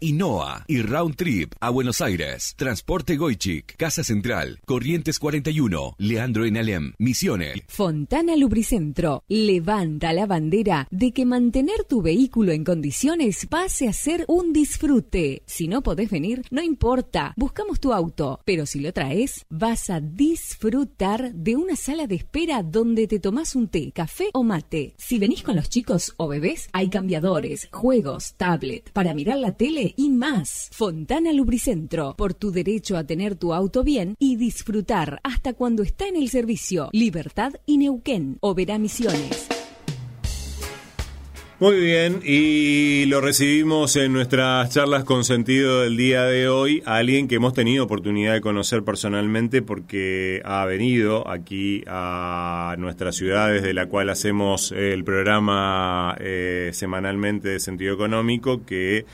INOA 0.00 0.64
y 0.66 0.82
Round 0.82 1.16
Trip 1.16 1.52
a 1.60 1.70
Buenos 1.70 2.00
Aires. 2.00 2.54
Transporte 2.56 3.16
Goichik, 3.16 3.76
Casa 3.76 4.04
Central, 4.04 4.60
Corrientes 4.64 5.18
41, 5.18 5.94
Leandro 5.98 6.44
en 6.44 6.56
Alem, 6.56 6.92
Misiones. 6.98 7.60
Fontana 7.68 8.36
Lubricentro 8.36 9.24
levanta 9.28 10.12
la 10.12 10.26
bandera 10.26 10.86
de 10.90 11.12
que 11.12 11.24
mantener 11.24 11.84
tu 11.88 12.02
vehículo 12.02 12.52
en 12.52 12.64
condiciones 12.64 13.46
pase 13.46 13.88
a 13.88 13.92
ser 13.92 14.24
un 14.28 14.52
disfrute. 14.52 15.42
Si 15.46 15.68
no 15.68 15.82
podés 15.82 16.10
venir, 16.10 16.42
no 16.50 16.62
importa, 16.62 17.34
buscamos 17.36 17.80
tu 17.80 17.92
auto, 17.92 18.40
pero 18.44 18.66
si 18.66 18.80
lo 18.80 18.92
traes, 18.92 19.46
vas 19.48 19.90
a 19.90 20.00
disfrutar 20.00 21.32
de 21.32 21.56
una 21.56 21.76
sala 21.76 22.06
de 22.06 22.16
espera 22.16 22.62
donde 22.62 23.06
te 23.06 23.18
tomás 23.18 23.56
un 23.56 23.68
té, 23.68 23.92
café 23.92 24.28
o 24.32 24.42
mate. 24.42 24.94
Si 24.98 25.18
venís 25.18 25.42
con 25.42 25.56
los 25.56 25.68
chicos 25.68 26.14
o 26.16 26.28
bebés, 26.28 26.68
hay 26.72 26.88
cambiadores, 26.88 27.68
juegos, 27.72 28.34
tablet, 28.36 28.90
para 28.92 29.14
mirar 29.14 29.38
la 29.38 29.56
tele 29.56 29.71
y 29.96 30.10
más. 30.10 30.68
Fontana 30.72 31.32
Lubricentro, 31.32 32.14
por 32.16 32.34
tu 32.34 32.50
derecho 32.50 32.96
a 32.96 33.04
tener 33.04 33.36
tu 33.36 33.54
auto 33.54 33.82
bien 33.82 34.16
y 34.18 34.36
disfrutar 34.36 35.20
hasta 35.22 35.54
cuando 35.54 35.82
está 35.82 36.06
en 36.06 36.16
el 36.16 36.28
servicio. 36.28 36.90
Libertad 36.92 37.54
y 37.64 37.78
Neuquén, 37.78 38.36
Oberá 38.40 38.78
Misiones. 38.78 39.48
Muy 41.62 41.76
bien, 41.78 42.20
y 42.24 43.04
lo 43.06 43.20
recibimos 43.20 43.94
en 43.94 44.12
nuestras 44.12 44.68
charlas 44.70 45.04
con 45.04 45.22
sentido 45.22 45.82
del 45.82 45.96
día 45.96 46.24
de 46.24 46.48
hoy, 46.48 46.82
a 46.84 46.96
alguien 46.96 47.28
que 47.28 47.36
hemos 47.36 47.54
tenido 47.54 47.84
oportunidad 47.84 48.32
de 48.32 48.40
conocer 48.40 48.82
personalmente 48.82 49.62
porque 49.62 50.42
ha 50.44 50.64
venido 50.64 51.28
aquí 51.30 51.84
a 51.86 52.74
nuestra 52.78 53.12
ciudad 53.12 53.52
desde 53.52 53.74
la 53.74 53.86
cual 53.86 54.10
hacemos 54.10 54.72
el 54.72 55.04
programa 55.04 56.16
eh, 56.18 56.70
semanalmente 56.72 57.50
de 57.50 57.60
sentido 57.60 57.94
económico, 57.94 58.66
que 58.66 59.06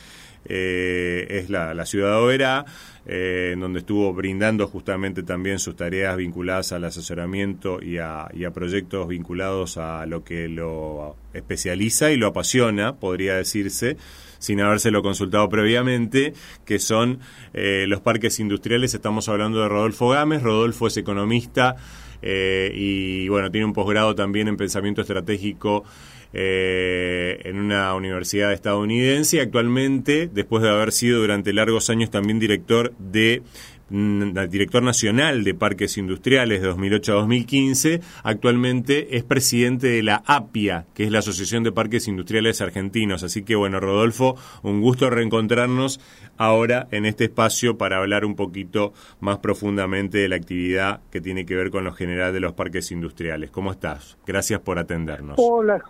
eh, 0.49 1.27
es 1.31 1.51
la, 1.51 1.75
la 1.75 1.87
ciudad 1.87 2.11
de 2.11 2.65
eh, 3.07 3.51
en 3.53 3.61
donde 3.61 3.81
estuvo 3.81 4.13
brindando 4.13 4.67
justamente 4.67 5.23
también 5.23 5.59
sus 5.59 5.77
tareas 5.77 6.17
vinculadas 6.17 6.73
al 6.73 6.85
asesoramiento 6.85 7.83
y 7.83 7.99
a, 7.99 8.29
y 8.35 8.45
a 8.45 8.51
proyectos 8.51 9.09
vinculados 9.09 9.79
a 9.79 10.05
lo 10.07 10.25
que 10.25 10.49
lo 10.49 11.17
especializa 11.33 12.11
y 12.11 12.17
lo 12.17 12.27
apasiona, 12.27 12.97
podría 12.97 13.37
decirse, 13.37 13.97
sin 14.39 14.61
habérselo 14.61 15.03
consultado 15.03 15.49
previamente, 15.49 16.33
que 16.65 16.79
son 16.79 17.21
eh, 17.55 17.87
los 17.89 18.01
parques 18.01 18.41
industriales. 18.41 18.95
Estamos 18.95 19.29
hablando 19.29 19.61
de 19.61 19.69
Rodolfo 19.69 20.09
Gámez. 20.11 20.43
Rodolfo 20.43 20.87
es 20.87 20.97
economista 20.97 21.77
eh, 22.23 22.73
y 22.75 23.29
bueno, 23.29 23.51
tiene 23.51 23.67
un 23.67 23.73
posgrado 23.73 24.15
también 24.15 24.49
en 24.49 24.57
pensamiento 24.57 25.03
estratégico 25.03 25.85
eh, 26.33 27.41
en 27.45 27.59
una 27.59 27.95
universidad 27.95 28.53
estadounidense 28.53 29.41
actualmente, 29.41 30.29
después 30.31 30.63
de 30.63 30.69
haber 30.69 30.93
sido 30.93 31.21
durante 31.21 31.53
largos 31.55 31.89
años 31.89 32.11
también 32.11 32.39
director 32.39 32.93
de 32.99 33.43
director 33.91 34.83
nacional 34.83 35.45
de 35.45 35.55
parques 35.55 35.97
industriales 35.97 36.61
de 36.61 36.69
2008 36.69 37.13
a 37.13 37.15
2015, 37.17 38.01
actualmente 38.23 39.17
es 39.17 39.25
presidente 39.25 39.87
de 39.87 40.03
la 40.03 40.23
APIA, 40.27 40.85
que 40.95 41.05
es 41.05 41.11
la 41.11 41.21
Asociación 41.21 41.63
de 41.63 41.73
Parques 41.73 42.09
Industriales 42.09 42.61
Argentinos. 42.61 43.23
Así 43.23 43.43
que 43.45 43.57
bueno, 43.57 43.81
Rodolfo, 43.81 44.37
un 44.63 44.81
gusto 44.81 45.09
reencontrarnos 45.09 46.01
ahora 46.37 46.87
en 46.91 47.07
este 47.07 47.25
espacio 47.25 47.79
para 47.79 47.99
hablar 47.99 48.25
un 48.25 48.37
poquito 48.37 48.93
más 49.21 49.39
profundamente 49.39 50.19
de 50.19 50.29
la 50.29 50.37
actividad 50.37 51.01
que 51.11 51.21
tiene 51.21 51.47
que 51.47 51.57
ver 51.57 51.71
con 51.71 51.85
lo 51.85 51.93
general 51.93 52.33
de 52.33 52.41
los 52.41 52.53
parques 52.53 52.93
industriales. 52.93 53.51
¿Cómo 53.51 53.73
estás? 53.73 54.19
Gracias 54.27 54.61
por 54.61 54.79
atendernos. 54.79 55.37
Hola, 55.39 55.83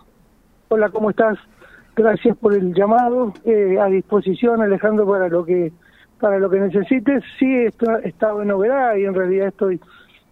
hola, 0.69 0.89
¿cómo 0.89 1.09
estás? 1.09 1.37
Gracias 1.95 2.37
por 2.37 2.53
el 2.53 2.73
llamado. 2.73 3.33
Eh, 3.43 3.77
a 3.77 3.87
disposición, 3.87 4.61
Alejandro, 4.61 5.05
para 5.05 5.27
lo 5.27 5.43
que 5.43 5.73
para 6.19 6.39
lo 6.39 6.49
que 6.49 6.59
necesites. 6.59 7.23
Sí, 7.37 7.45
he 7.45 7.67
estado 8.03 8.41
en 8.41 8.49
y 8.99 9.05
en 9.05 9.13
realidad 9.13 9.47
estoy 9.47 9.79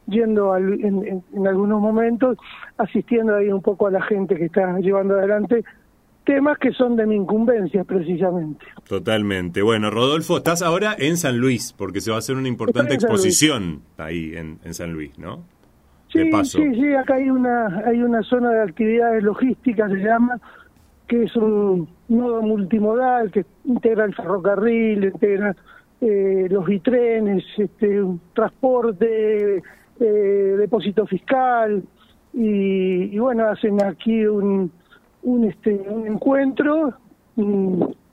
yendo 0.07 0.53
al, 0.53 0.73
en, 0.73 1.05
en, 1.05 1.23
en, 1.33 1.47
algunos 1.47 1.81
momentos, 1.81 2.37
asistiendo 2.77 3.35
ahí 3.35 3.51
un 3.51 3.61
poco 3.61 3.87
a 3.87 3.91
la 3.91 4.01
gente 4.01 4.35
que 4.35 4.45
está 4.45 4.79
llevando 4.79 5.15
adelante 5.15 5.63
temas 6.27 6.57
que 6.57 6.73
son 6.73 6.97
de 6.97 7.05
mi 7.05 7.15
incumbencia 7.15 7.85
precisamente. 7.85 8.65
Totalmente. 8.87 9.61
Bueno, 9.61 9.89
Rodolfo, 9.89 10.37
estás 10.37 10.61
ahora 10.61 10.93
en 10.99 11.15
San 11.15 11.37
Luis, 11.37 11.73
porque 11.75 12.01
se 12.01 12.11
va 12.11 12.17
a 12.17 12.19
hacer 12.19 12.35
una 12.35 12.49
importante 12.49 12.93
exposición 12.93 13.81
ahí 13.97 14.35
en, 14.35 14.59
en 14.65 14.73
San 14.73 14.91
Luis, 14.91 15.17
¿no? 15.17 15.45
Sí, 16.11 16.29
sí, 16.43 16.75
sí, 16.75 16.93
acá 16.93 17.15
hay 17.15 17.29
una, 17.29 17.67
hay 17.85 18.01
una 18.01 18.21
zona 18.23 18.49
de 18.51 18.61
actividades 18.61 19.23
logísticas, 19.23 19.89
se 19.89 19.99
llama, 19.99 20.39
que 21.07 21.23
es 21.23 21.35
un 21.37 21.87
nodo 22.09 22.41
multimodal 22.41 23.31
que 23.31 23.45
integra 23.63 24.03
el 24.03 24.13
ferrocarril, 24.13 25.05
integra 25.05 25.55
eh, 26.01 26.47
los 26.49 26.65
bitrenes, 26.65 27.43
este, 27.57 28.03
transporte, 28.33 29.63
eh, 29.99 30.03
depósito 30.57 31.05
fiscal, 31.05 31.83
y, 32.33 33.15
y, 33.15 33.19
bueno, 33.19 33.47
hacen 33.49 33.83
aquí 33.83 34.25
un, 34.25 34.71
un, 35.23 35.43
este, 35.45 35.73
un 35.89 36.07
encuentro, 36.07 36.93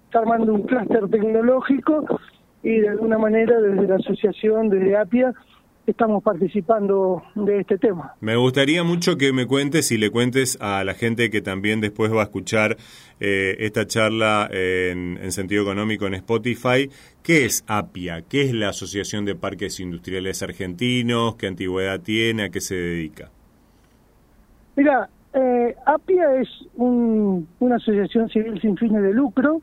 está 0.06 0.21
armando 0.21 0.55
un 0.55 0.62
clúster 0.62 1.09
tecnológico, 1.09 2.21
y 2.62 2.81
de 2.81 2.89
alguna 2.89 3.19
manera 3.19 3.61
desde 3.61 3.87
la 3.87 3.97
asociación, 3.97 4.71
desde 4.71 4.97
APIA, 4.97 5.34
estamos 5.87 6.22
participando 6.22 7.22
de 7.34 7.61
este 7.61 7.78
tema. 7.78 8.15
Me 8.21 8.37
gustaría 8.37 8.83
mucho 8.84 9.17
que 9.17 9.33
me 9.33 9.47
cuentes 9.47 9.93
y 9.93 9.99
le 9.99 10.11
cuentes 10.11 10.59
a 10.61 10.83
la 10.84 10.95
gente 10.95 11.31
que 11.31 11.43
también 11.43 11.81
después 11.81 12.12
va 12.12 12.21
a 12.21 12.25
escuchar 12.25 12.77
eh, 13.21 13.57
esta 13.60 13.86
charla 13.86 14.48
en, 14.51 15.19
en, 15.21 15.33
sentido 15.33 15.63
económico 15.63 16.07
en 16.07 16.15
Spotify, 16.15 16.91
¿qué 17.22 17.45
es 17.45 17.65
APIA? 17.66 18.22
¿Qué 18.22 18.42
es 18.42 18.54
la 18.54 18.71
Asociación 18.71 19.25
de 19.25 19.34
Parques 19.34 19.81
Industriales 19.81 20.42
Argentinos? 20.42 21.36
¿Qué 21.36 21.47
antigüedad 21.47 22.01
tiene? 22.01 22.45
¿A 22.45 22.48
qué 22.51 22.60
se 22.60 22.75
dedica? 22.75 23.31
Mira, 24.77 25.09
eh, 25.33 25.77
APIA 25.86 26.41
es 26.41 26.48
un, 26.75 27.47
una 27.60 27.77
asociación 27.77 28.28
civil 28.28 28.60
sin 28.60 28.77
fines 28.77 29.03
de 29.03 29.13
lucro 29.13 29.60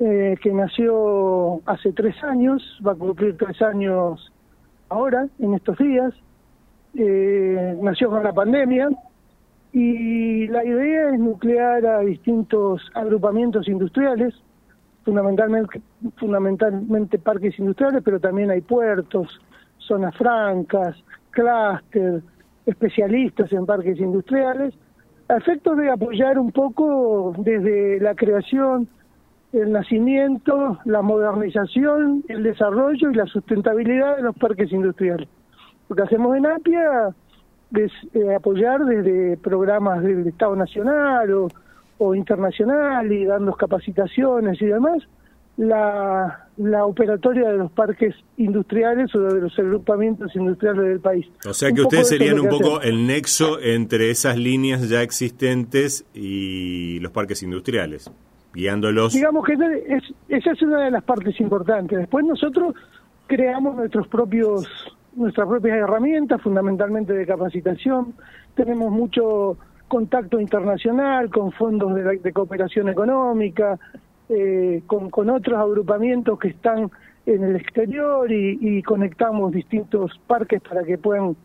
eh, 0.00 0.36
que 0.42 0.52
nació 0.52 1.60
hace 1.66 1.92
tres 1.92 2.14
años, 2.22 2.62
va 2.86 2.92
a 2.92 2.94
cumplir 2.94 3.36
tres 3.36 3.60
años 3.62 4.32
ahora, 4.88 5.28
en 5.38 5.54
estos 5.54 5.78
días. 5.78 6.12
Eh, 6.94 7.76
nació 7.82 8.10
con 8.10 8.24
la 8.24 8.32
pandemia 8.32 8.88
y 9.72 10.46
la 10.48 10.64
idea 10.64 11.10
es 11.10 11.20
nuclear 11.20 11.84
a 11.86 12.00
distintos 12.00 12.82
agrupamientos 12.94 13.68
industriales, 13.68 14.34
fundamentalmente, 15.04 15.80
fundamentalmente 16.16 17.18
parques 17.18 17.58
industriales, 17.58 18.02
pero 18.04 18.18
también 18.18 18.50
hay 18.50 18.62
puertos, 18.62 19.40
zonas 19.78 20.16
francas, 20.16 20.96
clúster, 21.30 22.22
especialistas 22.66 23.52
en 23.52 23.66
parques 23.66 23.98
industriales, 23.98 24.74
a 25.28 25.36
efectos 25.36 25.76
de 25.76 25.90
apoyar 25.90 26.38
un 26.38 26.50
poco 26.52 27.34
desde 27.38 28.00
la 28.00 28.14
creación, 28.14 28.88
el 29.52 29.72
nacimiento, 29.72 30.78
la 30.84 31.02
modernización, 31.02 32.24
el 32.28 32.42
desarrollo 32.42 33.10
y 33.10 33.14
la 33.14 33.26
sustentabilidad 33.26 34.16
de 34.16 34.22
los 34.22 34.36
parques 34.36 34.70
industriales. 34.72 35.28
Lo 35.88 35.96
que 35.96 36.02
hacemos 36.02 36.36
en 36.36 36.46
APIA 36.46 37.08
es 37.74 37.92
eh, 38.14 38.34
apoyar 38.34 38.84
desde 38.84 39.36
programas 39.38 40.02
del 40.02 40.26
Estado 40.26 40.54
Nacional 40.56 41.32
o, 41.32 41.48
o 41.98 42.14
internacional 42.14 43.10
y 43.10 43.24
dando 43.24 43.52
capacitaciones 43.54 44.60
y 44.60 44.66
demás, 44.66 45.02
la, 45.56 46.46
la 46.56 46.84
operatoria 46.84 47.48
de 47.48 47.58
los 47.58 47.72
parques 47.72 48.14
industriales 48.36 49.12
o 49.14 49.20
de 49.20 49.40
los 49.40 49.58
agrupamientos 49.58 50.34
industriales 50.36 50.84
del 50.84 51.00
país. 51.00 51.26
O 51.48 51.52
sea 51.52 51.72
que 51.72 51.82
ustedes 51.82 52.08
serían 52.08 52.38
un 52.38 52.48
poco 52.48 52.80
el 52.80 53.06
nexo 53.06 53.60
entre 53.60 54.10
esas 54.10 54.36
líneas 54.36 54.88
ya 54.88 55.02
existentes 55.02 56.06
y 56.14 57.00
los 57.00 57.10
parques 57.10 57.42
industriales, 57.42 58.10
Digamos 59.14 59.44
que 59.44 59.52
es, 59.52 60.02
esa 60.28 60.52
es 60.52 60.62
una 60.62 60.84
de 60.84 60.90
las 60.90 61.04
partes 61.04 61.38
importantes. 61.40 61.98
Después 61.98 62.24
nosotros 62.24 62.74
creamos 63.26 63.76
nuestros 63.76 64.08
propios 64.08 64.66
nuestras 65.14 65.48
propias 65.48 65.78
herramientas, 65.78 66.40
fundamentalmente 66.40 67.12
de 67.12 67.26
capacitación. 67.26 68.14
Tenemos 68.54 68.90
mucho 68.90 69.56
contacto 69.88 70.40
internacional 70.40 71.30
con 71.30 71.50
fondos 71.52 71.94
de, 71.94 72.18
de 72.18 72.32
cooperación 72.32 72.88
económica, 72.88 73.78
eh, 74.28 74.82
con, 74.86 75.10
con 75.10 75.30
otros 75.30 75.58
agrupamientos 75.58 76.38
que 76.38 76.48
están 76.48 76.90
en 77.26 77.44
el 77.44 77.56
exterior 77.56 78.30
y, 78.30 78.58
y 78.60 78.82
conectamos 78.82 79.52
distintos 79.52 80.18
parques 80.26 80.62
para 80.62 80.84
que 80.84 80.98
puedan 80.98 81.36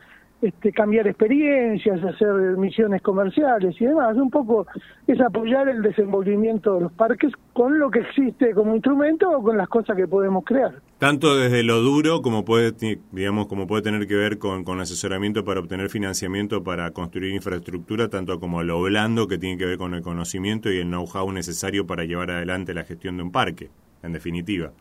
este, 0.43 0.73
cambiar 0.73 1.07
experiencias, 1.07 2.03
hacer 2.03 2.33
misiones 2.57 3.01
comerciales 3.01 3.79
y 3.79 3.85
demás. 3.85 4.17
Un 4.17 4.29
poco 4.29 4.67
es 5.07 5.21
apoyar 5.21 5.69
el 5.69 5.81
desenvolvimiento 5.81 6.75
de 6.75 6.81
los 6.81 6.91
parques 6.91 7.31
con 7.53 7.79
lo 7.79 7.89
que 7.89 7.99
existe 7.99 8.53
como 8.53 8.75
instrumento 8.75 9.31
o 9.31 9.41
con 9.41 9.55
las 9.55 9.69
cosas 9.69 9.95
que 9.95 10.05
podemos 10.05 10.43
crear. 10.43 10.73
Tanto 10.97 11.37
desde 11.37 11.63
lo 11.63 11.79
duro 11.79 12.21
como 12.21 12.43
puede, 12.43 12.73
digamos, 13.13 13.47
como 13.47 13.67
puede 13.67 13.83
tener 13.83 14.05
que 14.05 14.15
ver 14.15 14.37
con, 14.37 14.65
con 14.65 14.81
asesoramiento 14.81 15.45
para 15.45 15.61
obtener 15.61 15.89
financiamiento 15.89 16.61
para 16.61 16.91
construir 16.91 17.33
infraestructura, 17.33 18.09
tanto 18.09 18.41
como 18.41 18.63
lo 18.63 18.81
blando 18.81 19.29
que 19.29 19.37
tiene 19.37 19.57
que 19.57 19.65
ver 19.65 19.77
con 19.77 19.93
el 19.93 20.01
conocimiento 20.01 20.69
y 20.69 20.79
el 20.79 20.89
know-how 20.89 21.31
necesario 21.31 21.87
para 21.87 22.03
llevar 22.03 22.31
adelante 22.31 22.73
la 22.73 22.83
gestión 22.83 23.15
de 23.15 23.23
un 23.23 23.31
parque, 23.31 23.69
en 24.01 24.11
definitiva. 24.11 24.73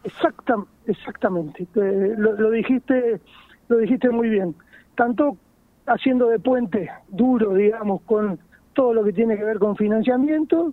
exactamente. 0.86 1.68
lo, 1.74 2.32
lo 2.32 2.50
dijiste, 2.50 3.20
lo 3.68 3.78
dijiste 3.78 4.10
muy 4.10 4.28
bien. 4.28 4.56
Tanto 4.96 5.38
haciendo 5.86 6.28
de 6.28 6.38
puente 6.38 6.90
duro, 7.08 7.54
digamos, 7.54 8.02
con 8.02 8.38
todo 8.72 8.94
lo 8.94 9.04
que 9.04 9.12
tiene 9.12 9.36
que 9.36 9.44
ver 9.44 9.58
con 9.58 9.76
financiamiento, 9.76 10.72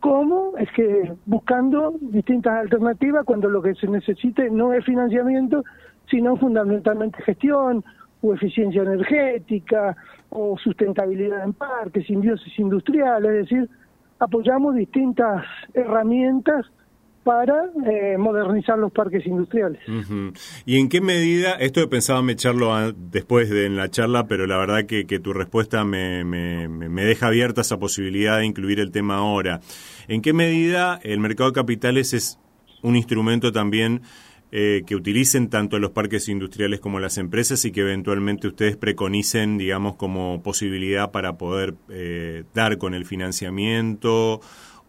como 0.00 0.56
es 0.58 0.70
que 0.72 1.12
buscando 1.26 1.94
distintas 2.00 2.54
alternativas 2.54 3.24
cuando 3.24 3.48
lo 3.48 3.62
que 3.62 3.74
se 3.74 3.86
necesite 3.86 4.50
no 4.50 4.72
es 4.72 4.84
financiamiento, 4.84 5.64
sino 6.10 6.36
fundamentalmente 6.36 7.22
gestión 7.22 7.82
o 8.20 8.34
eficiencia 8.34 8.82
energética 8.82 9.96
o 10.30 10.56
sustentabilidad 10.58 11.44
en 11.44 11.52
parques, 11.52 12.06
simbiosis 12.06 12.58
industrial, 12.58 13.24
es 13.26 13.48
decir, 13.48 13.70
apoyamos 14.18 14.74
distintas 14.74 15.44
herramientas 15.72 16.66
para 17.24 17.70
eh, 17.90 18.16
modernizar 18.18 18.78
los 18.78 18.92
parques 18.92 19.26
industriales. 19.26 19.80
¿Y 20.66 20.78
en 20.78 20.88
qué 20.88 21.00
medida, 21.00 21.52
esto 21.54 21.88
pensaba 21.88 22.22
me 22.22 22.32
echarlo 22.32 22.92
después 22.92 23.48
de 23.50 23.66
en 23.66 23.76
la 23.76 23.90
charla, 23.90 24.26
pero 24.26 24.46
la 24.46 24.58
verdad 24.58 24.84
que, 24.84 25.06
que 25.06 25.18
tu 25.18 25.32
respuesta 25.32 25.84
me, 25.84 26.22
me, 26.24 26.68
me, 26.68 27.04
deja 27.04 27.28
abierta 27.28 27.62
esa 27.62 27.78
posibilidad 27.78 28.38
de 28.38 28.46
incluir 28.46 28.78
el 28.78 28.90
tema 28.90 29.16
ahora. 29.16 29.60
¿En 30.06 30.20
qué 30.20 30.32
medida 30.32 31.00
el 31.02 31.18
mercado 31.18 31.50
de 31.50 31.54
capitales 31.54 32.12
es 32.12 32.38
un 32.82 32.96
instrumento 32.96 33.50
también 33.50 34.02
eh, 34.56 34.84
que 34.86 34.94
utilicen 34.94 35.48
tanto 35.48 35.80
los 35.80 35.90
parques 35.90 36.28
industriales 36.28 36.78
como 36.78 37.00
las 37.00 37.18
empresas 37.18 37.64
y 37.64 37.72
que 37.72 37.80
eventualmente 37.80 38.46
ustedes 38.46 38.76
preconicen, 38.76 39.58
digamos, 39.58 39.96
como 39.96 40.42
posibilidad 40.44 41.10
para 41.10 41.36
poder 41.36 41.74
eh, 41.88 42.44
dar 42.54 42.78
con 42.78 42.94
el 42.94 43.04
financiamiento 43.04 44.40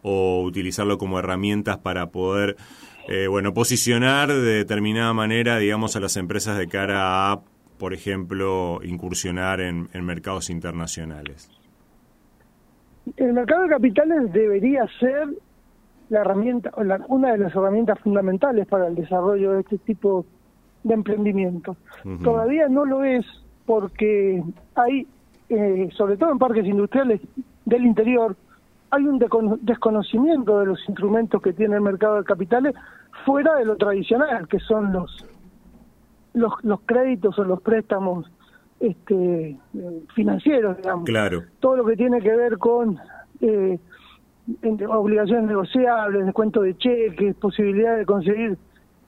o 0.08 0.44
utilizarlo 0.44 1.00
como 1.00 1.18
herramientas 1.18 1.80
para 1.80 2.12
poder, 2.12 2.58
eh, 3.10 3.26
bueno, 3.28 3.56
posicionar 3.56 4.28
de 4.28 4.58
determinada 4.58 5.12
manera, 5.14 5.58
digamos, 5.58 5.96
a 5.96 6.00
las 6.00 6.16
empresas 6.16 6.60
de 6.60 6.68
cara 6.68 7.32
a, 7.32 7.42
por 7.80 7.92
ejemplo, 7.92 8.82
incursionar 8.84 9.62
en, 9.62 9.90
mercados 10.04 10.52
internacionales? 10.52 11.50
El 13.18 13.34
mercado 13.34 13.64
de 13.64 13.70
capitales 13.70 14.32
debería 14.32 14.86
ser 15.00 15.28
la 16.10 16.22
herramienta, 16.22 16.72
una 17.08 17.32
de 17.32 17.40
las 17.40 17.56
herramientas 17.56 18.00
fundamentales 18.00 18.68
para 18.68 18.88
el 18.88 18.94
desarrollo 18.94 19.54
de 19.54 19.62
este 19.62 19.80
tipo 19.80 20.24
de 20.84 20.94
emprendimiento. 20.94 21.78
Todavía 22.24 22.70
no 22.70 22.86
lo 22.86 23.04
es 23.04 23.26
porque 23.66 24.44
hay, 24.76 25.08
eh, 25.50 25.90
sobre 25.98 26.16
todo 26.18 26.32
en 26.32 26.38
parques 26.38 26.66
industriales 26.66 27.22
del 27.66 27.88
interior, 27.88 28.36
hay 28.96 29.04
un 29.06 29.20
desconocimiento 29.62 30.60
de 30.60 30.66
los 30.68 30.80
instrumentos 30.88 31.42
que 31.42 31.54
tiene 31.54 31.76
el 31.76 31.82
mercado 31.82 32.18
de 32.18 32.24
capitales 32.24 32.74
fuera 33.26 33.56
de 33.56 33.66
lo 33.66 33.76
tradicional, 33.76 34.48
que 34.48 34.60
son 34.60 34.94
los 34.94 35.26
los, 36.34 36.54
los 36.64 36.82
créditos 36.82 37.38
o 37.40 37.44
los 37.44 37.62
préstamos 37.62 38.30
este, 38.80 39.58
financieros, 40.14 40.78
digamos. 40.78 41.06
Claro. 41.06 41.44
Todo 41.60 41.78
lo 41.78 41.86
que 41.86 41.96
tiene 41.96 42.20
que 42.22 42.36
ver 42.36 42.58
con 42.58 43.00
eh, 43.40 43.80
obligaciones 44.90 45.48
negociables, 45.48 46.26
descuento 46.26 46.62
de 46.62 46.78
cheques, 46.78 47.36
posibilidad 47.36 47.98
de 47.98 48.06
conseguir 48.06 48.58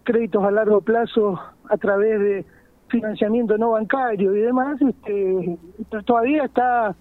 créditos 0.04 0.44
a 0.44 0.51
largo 0.51 0.81
plazo 0.81 1.39
a 1.69 1.78
través 1.78 2.19
de 2.19 2.45
financiamiento 2.88 3.57
no 3.57 3.72
bancario 3.72 4.34
y 4.34 4.39
demás, 4.39 4.81
este, 4.81 5.57
todavía 6.06 6.45
está 6.45 6.95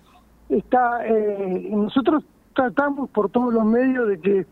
está 0.49 1.07
eh, 1.07 1.69
nosotros 1.71 2.25
tratamos 2.57 3.09
por 3.11 3.31
todos 3.31 3.55
los 3.55 3.65
medios 3.65 4.09
de 4.09 4.19
que 4.19 4.47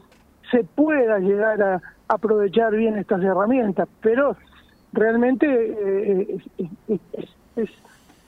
se 0.52 0.62
pueda 0.62 1.18
llegar 1.18 1.60
a 1.60 1.82
aprovechar 2.06 2.76
bien 2.76 2.96
estas 2.98 3.22
herramientas, 3.22 3.88
pero 4.00 4.36
realmente 4.92 5.46
eh, 5.48 6.38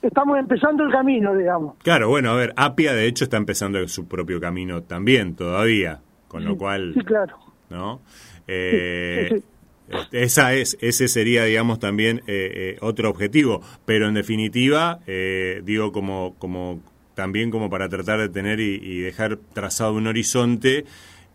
estamos 0.01 0.39
empezando 0.39 0.83
el 0.83 0.91
camino, 0.91 1.35
digamos. 1.35 1.75
Claro, 1.83 2.09
bueno, 2.09 2.31
a 2.31 2.35
ver, 2.35 2.53
Apia 2.57 2.93
de 2.93 3.05
hecho 3.05 3.23
está 3.23 3.37
empezando 3.37 3.87
su 3.87 4.07
propio 4.07 4.41
camino 4.41 4.83
también 4.83 5.35
todavía, 5.35 6.01
con 6.27 6.43
lo 6.43 6.57
cual... 6.57 6.93
Sí, 6.95 7.01
claro. 7.01 7.37
¿No? 7.69 8.01
Eh, 8.47 9.41
esa 10.11 10.53
es, 10.53 10.77
ese 10.81 11.07
sería, 11.07 11.43
digamos, 11.43 11.79
también 11.79 12.23
eh, 12.27 12.77
otro 12.81 13.09
objetivo, 13.09 13.61
pero 13.85 14.07
en 14.07 14.15
definitiva, 14.15 14.99
digo, 15.63 15.91
como, 15.91 16.35
como 16.39 16.81
también 17.17 17.49
como 17.49 17.67
para 17.71 17.89
tratar 17.89 18.19
de 18.19 18.29
tener 18.29 18.59
y, 18.59 19.01
dejar 19.01 19.37
trazado 19.51 19.95
un 19.95 20.05
horizonte, 20.05 20.85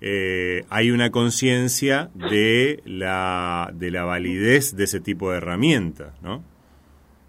eh, 0.01 0.65
hay 0.71 0.93
una 0.93 1.11
conciencia 1.11 2.09
de 2.15 2.81
la, 2.87 3.69
de 3.75 3.91
la 3.91 4.05
validez 4.05 4.77
de 4.77 4.85
ese 4.85 5.01
tipo 5.01 5.33
de 5.33 5.39
herramientas, 5.39 6.15
¿no? 6.23 6.41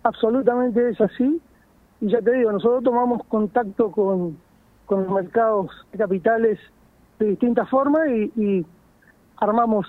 Absolutamente 0.03 0.87
es 0.87 1.01
así. 1.01 1.41
Y 1.99 2.11
ya 2.11 2.21
te 2.21 2.31
digo, 2.31 2.51
nosotros 2.51 2.83
tomamos 2.83 3.25
contacto 3.27 3.89
con, 3.89 4.37
con 4.85 5.05
los 5.05 5.11
mercados 5.11 5.71
capitales 5.97 6.59
de 7.17 7.29
distintas 7.29 7.67
formas 7.71 8.07
y, 8.07 8.31
y 8.39 8.65
armamos 9.37 9.87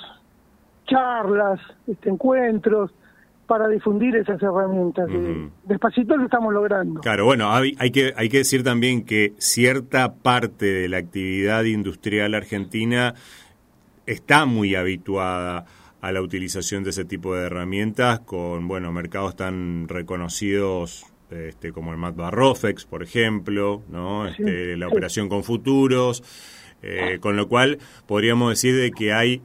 charlas, 0.87 1.61
este, 1.87 2.09
encuentros, 2.09 2.90
para 3.46 3.68
difundir 3.68 4.16
esas 4.16 4.42
herramientas. 4.42 5.08
Despacito 5.64 6.16
lo 6.16 6.24
estamos 6.24 6.52
logrando. 6.52 7.00
Claro, 7.00 7.24
bueno, 7.24 7.50
hay, 7.52 7.74
que, 7.90 8.12
hay 8.16 8.28
que 8.28 8.38
decir 8.38 8.62
también 8.62 9.04
que 9.04 9.34
cierta 9.38 10.14
parte 10.14 10.66
de 10.66 10.88
la 10.88 10.98
actividad 10.98 11.64
industrial 11.64 12.34
argentina 12.34 13.14
está 14.06 14.44
muy 14.44 14.74
habituada 14.74 15.66
a 16.00 16.12
la 16.12 16.20
utilización 16.20 16.84
de 16.84 16.90
ese 16.90 17.04
tipo 17.04 17.34
de 17.34 17.46
herramientas 17.46 18.20
con, 18.20 18.68
bueno, 18.68 18.92
mercados 18.92 19.36
tan 19.36 19.88
reconocidos 19.88 21.06
este, 21.30 21.72
como 21.72 21.92
el 21.92 21.98
Mat 21.98 22.16
Rofex, 22.16 22.84
por 22.84 23.02
ejemplo, 23.02 23.82
¿no? 23.88 24.26
Este, 24.26 24.76
la 24.76 24.88
operación 24.88 25.28
con 25.28 25.42
futuros, 25.42 26.22
eh, 26.82 27.18
con 27.20 27.36
lo 27.36 27.48
cual 27.48 27.78
podríamos 28.06 28.50
decir 28.50 28.76
de 28.76 28.90
que 28.90 29.12
hay 29.12 29.40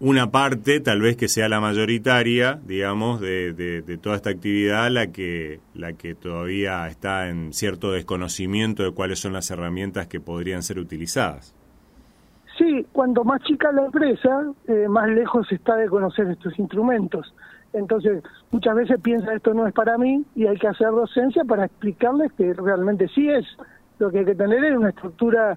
una 0.00 0.30
parte, 0.30 0.80
tal 0.80 1.00
vez 1.00 1.16
que 1.16 1.28
sea 1.28 1.48
la 1.48 1.60
mayoritaria, 1.60 2.60
digamos, 2.64 3.20
de, 3.20 3.52
de, 3.52 3.98
toda 3.98 4.16
esta 4.16 4.30
actividad, 4.30 4.90
la 4.90 5.08
que, 5.08 5.60
la 5.74 5.94
que 5.94 6.14
todavía 6.14 6.86
está 6.86 7.28
en 7.28 7.52
cierto 7.52 7.90
desconocimiento 7.92 8.84
de 8.84 8.92
cuáles 8.92 9.18
son 9.18 9.32
las 9.32 9.50
herramientas 9.50 10.06
que 10.06 10.20
podrían 10.20 10.62
ser 10.62 10.78
utilizadas. 10.78 11.54
Sí, 12.56 12.86
cuando 12.92 13.24
más 13.24 13.40
chica 13.42 13.70
la 13.72 13.86
empresa, 13.86 14.52
eh, 14.66 14.86
más 14.88 15.08
lejos 15.08 15.50
está 15.50 15.76
de 15.76 15.88
conocer 15.88 16.28
estos 16.28 16.58
instrumentos. 16.58 17.32
Entonces, 17.72 18.22
muchas 18.50 18.74
veces 18.74 19.00
piensa 19.00 19.34
esto 19.34 19.52
no 19.52 19.66
es 19.66 19.74
para 19.74 19.98
mí 19.98 20.24
y 20.34 20.46
hay 20.46 20.56
que 20.56 20.68
hacer 20.68 20.88
docencia 20.90 21.44
para 21.44 21.66
explicarles 21.66 22.32
que 22.32 22.54
realmente 22.54 23.08
sí 23.08 23.28
es 23.28 23.44
Lo 23.98 24.10
que 24.10 24.20
hay 24.20 24.24
que 24.24 24.34
tener 24.34 24.64
es 24.64 24.76
una 24.76 24.88
estructura 24.88 25.56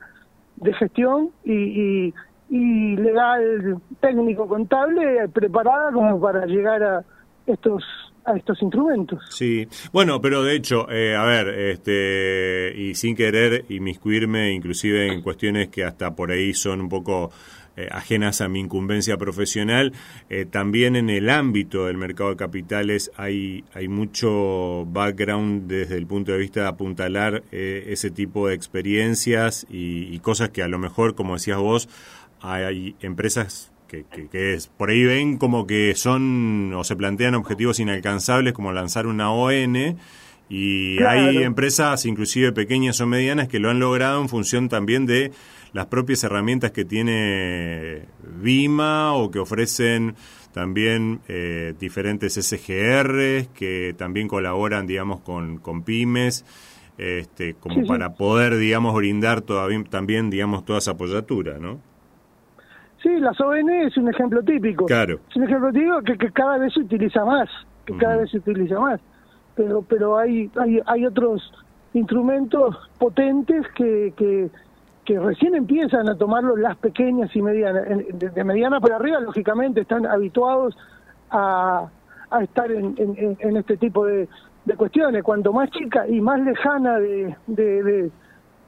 de 0.57 0.73
gestión 0.73 1.29
y, 1.43 1.53
y, 1.53 2.13
legal, 2.57 3.81
técnico, 3.99 4.47
contable, 4.47 5.27
preparada 5.29 5.91
como 5.91 6.19
para 6.19 6.45
llegar 6.45 6.83
a 6.83 7.03
estos 7.45 7.83
a 8.23 8.37
estos 8.37 8.61
instrumentos. 8.61 9.19
Sí, 9.31 9.67
bueno, 9.91 10.21
pero 10.21 10.43
de 10.43 10.55
hecho, 10.55 10.87
eh, 10.91 11.15
a 11.15 11.23
ver, 11.23 11.47
este, 11.47 12.71
y 12.75 12.93
sin 12.93 13.15
querer 13.15 13.65
inmiscuirme 13.69 14.51
inclusive 14.51 15.11
en 15.11 15.23
cuestiones 15.23 15.69
que 15.69 15.83
hasta 15.83 16.15
por 16.15 16.29
ahí 16.29 16.53
son 16.53 16.81
un 16.81 16.89
poco 16.89 17.31
eh, 17.77 17.87
ajenas 17.89 18.41
a 18.41 18.49
mi 18.49 18.59
incumbencia 18.59 19.15
profesional, 19.15 19.93
eh, 20.29 20.45
también 20.45 20.97
en 20.97 21.09
el 21.09 21.29
ámbito 21.29 21.85
del 21.85 21.95
mercado 21.95 22.31
de 22.31 22.35
capitales 22.35 23.11
hay, 23.15 23.63
hay 23.73 23.87
mucho 23.87 24.85
background 24.87 25.69
desde 25.69 25.95
el 25.95 26.05
punto 26.05 26.33
de 26.33 26.37
vista 26.37 26.59
de 26.63 26.67
apuntalar 26.67 27.43
eh, 27.53 27.85
ese 27.87 28.11
tipo 28.11 28.49
de 28.49 28.55
experiencias 28.55 29.65
y, 29.69 30.19
cosas 30.19 30.49
que 30.49 30.61
a 30.61 30.67
lo 30.67 30.77
mejor, 30.79 31.15
como 31.15 31.33
decías 31.33 31.57
vos, 31.59 31.87
hay 32.41 32.95
empresas 33.01 33.71
que, 33.87 34.05
que, 34.05 34.53
es, 34.53 34.67
por 34.67 34.89
ahí 34.89 35.03
ven 35.03 35.37
como 35.37 35.67
que 35.67 35.93
son 35.95 36.73
o 36.73 36.83
se 36.83 36.95
plantean 36.95 37.35
objetivos 37.35 37.79
inalcanzables 37.79 38.53
como 38.53 38.71
lanzar 38.71 39.05
una 39.05 39.31
ON 39.31 39.97
y 40.49 41.01
hay 41.03 41.43
empresas, 41.43 42.05
inclusive 42.05 42.51
pequeñas 42.51 42.99
o 42.99 43.07
medianas, 43.07 43.47
que 43.47 43.59
lo 43.59 43.69
han 43.69 43.79
logrado 43.79 44.21
en 44.21 44.27
función 44.27 44.67
también 44.67 45.05
de 45.05 45.31
las 45.71 45.85
propias 45.85 46.25
herramientas 46.25 46.71
que 46.71 46.83
tiene 46.83 48.01
Vima 48.21 49.13
o 49.13 49.31
que 49.31 49.39
ofrecen 49.39 50.15
también 50.51 51.21
eh, 51.29 51.73
diferentes 51.79 52.33
SGR 52.33 53.47
que 53.53 53.95
también 53.97 54.27
colaboran, 54.27 54.87
digamos, 54.87 55.21
con, 55.21 55.57
con 55.59 55.83
pymes, 55.83 56.43
este, 56.97 57.53
como 57.53 57.87
para 57.87 58.15
poder, 58.15 58.57
digamos, 58.57 58.93
brindar 58.93 59.39
todavía, 59.39 59.81
también, 59.89 60.29
digamos, 60.29 60.65
toda 60.65 60.79
esa 60.79 60.91
apoyatura, 60.91 61.59
¿no? 61.59 61.79
Sí, 63.01 63.19
las 63.19 63.39
ON 63.41 63.69
es 63.69 63.97
un 63.97 64.09
ejemplo 64.09 64.43
típico. 64.43 64.85
Claro. 64.85 65.19
Es 65.29 65.35
un 65.35 65.43
ejemplo 65.43 65.71
típico 65.71 66.01
que, 66.01 66.17
que 66.17 66.31
cada 66.31 66.57
vez 66.57 66.73
se 66.73 66.81
utiliza 66.81 67.25
más, 67.25 67.49
que 67.85 67.97
cada 67.97 68.17
vez 68.17 68.29
se 68.29 68.37
utiliza 68.37 68.79
más. 68.79 68.99
Pero, 69.55 69.81
pero 69.81 70.17
hay, 70.17 70.49
hay, 70.59 70.79
hay 70.85 71.05
otros 71.05 71.51
instrumentos 71.93 72.77
potentes 72.99 73.65
que, 73.75 74.13
que 74.15 74.49
que 75.05 75.19
recién 75.19 75.55
empiezan 75.55 76.07
a 76.09 76.15
tomarlo 76.15 76.55
las 76.55 76.77
pequeñas 76.77 77.35
y 77.35 77.41
medianas. 77.41 77.83
De, 78.13 78.43
mediana 78.43 78.79
para 78.79 78.97
arriba, 78.97 79.19
lógicamente, 79.19 79.81
están 79.81 80.05
habituados 80.05 80.77
a, 81.31 81.89
a 82.29 82.43
estar 82.43 82.71
en, 82.71 82.95
en, 82.97 83.57
este 83.57 83.77
tipo 83.77 84.05
de, 84.05 84.27
de, 84.65 84.75
cuestiones. 84.75 85.23
Cuanto 85.23 85.53
más 85.53 85.69
chica 85.71 86.07
y 86.07 86.21
más 86.21 86.39
lejana 86.41 86.99
de, 86.99 87.35
de, 87.47 88.11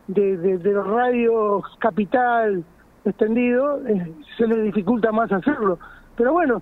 de, 0.08 0.58
de 0.58 0.82
radio 0.82 1.62
capital 1.80 2.64
extendido, 3.06 3.86
eh, 3.88 4.12
se 4.38 4.48
les 4.48 4.64
dificulta 4.64 5.12
más 5.12 5.32
hacerlo. 5.32 5.80
Pero 6.16 6.34
bueno, 6.34 6.62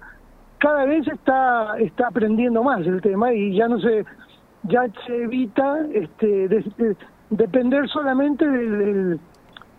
cada 0.57 0.85
vez 0.85 1.07
está, 1.07 1.77
está 1.79 2.07
aprendiendo 2.07 2.63
más 2.63 2.85
el 2.85 3.01
tema 3.01 3.33
y 3.33 3.55
ya 3.55 3.67
no 3.67 3.79
se, 3.79 4.05
ya 4.63 4.85
se 5.05 5.23
evita 5.23 5.79
este, 5.93 6.47
depender 7.29 7.87
solamente 7.89 8.47
del 8.47 9.19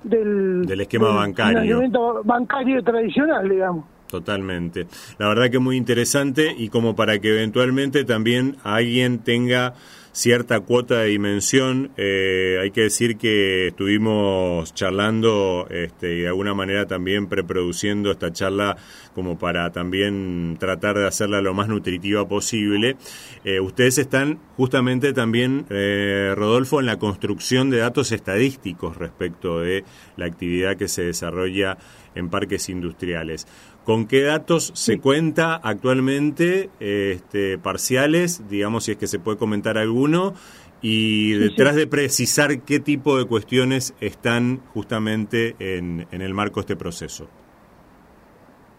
del, 0.04 0.66
del 0.66 0.81
esquema 0.81 1.14
bancario. 1.14 1.81
bancario 2.25 2.83
tradicional, 2.83 3.49
digamos. 3.49 3.85
Totalmente. 4.12 4.87
La 5.16 5.26
verdad 5.26 5.50
que 5.50 5.59
muy 5.59 5.78
interesante 5.78 6.54
y 6.54 6.69
como 6.69 6.95
para 6.95 7.19
que 7.19 7.31
eventualmente 7.31 8.04
también 8.04 8.59
alguien 8.62 9.21
tenga 9.21 9.73
cierta 10.12 10.61
cuota 10.61 10.99
de 10.99 11.09
dimensión. 11.09 11.90
Eh, 11.97 12.59
hay 12.61 12.71
que 12.71 12.83
decir 12.83 13.16
que 13.16 13.69
estuvimos 13.69 14.75
charlando 14.75 15.66
este, 15.71 16.14
y 16.14 16.21
de 16.21 16.28
alguna 16.28 16.52
manera 16.52 16.87
también 16.87 17.26
preproduciendo 17.26 18.11
esta 18.11 18.31
charla 18.33 18.76
como 19.14 19.38
para 19.38 19.73
también 19.73 20.57
tratar 20.61 20.99
de 20.99 21.07
hacerla 21.07 21.40
lo 21.40 21.54
más 21.54 21.69
nutritiva 21.69 22.28
posible. 22.28 22.97
Eh, 23.45 23.61
ustedes 23.61 23.97
están 23.97 24.38
justamente 24.57 25.14
también, 25.14 25.64
eh, 25.71 26.35
Rodolfo, 26.37 26.81
en 26.81 26.87
la 26.87 26.99
construcción 26.99 27.71
de 27.71 27.78
datos 27.78 28.12
estadísticos 28.12 28.99
respecto 28.99 29.61
de 29.61 29.85
la 30.16 30.26
actividad 30.26 30.76
que 30.76 30.88
se 30.88 31.02
desarrolla 31.02 31.78
en 32.14 32.28
parques 32.28 32.69
industriales. 32.69 33.47
¿Con 33.85 34.07
qué 34.07 34.23
datos 34.23 34.71
se 34.75 35.01
cuenta 35.01 35.57
actualmente, 35.57 36.71
este, 36.79 37.59
parciales, 37.59 38.49
digamos 38.49 38.85
si 38.85 38.93
es 38.93 38.97
que 38.97 39.09
se 39.09 39.19
puede 39.19 39.39
comentar 39.39 39.77
alguno, 39.77 40.35
y 40.81 41.33
detrás 41.33 41.75
de 41.77 41.87
precisar 41.87 42.61
qué 42.61 42.81
tipo 42.81 43.17
de 43.17 43.25
cuestiones 43.25 43.95
están 44.01 44.61
justamente 44.75 45.57
en, 45.59 46.07
en 46.11 46.23
el 46.23 46.35
marco 46.35 46.57
de 46.57 46.62
este 46.62 46.77
proceso? 46.77 47.29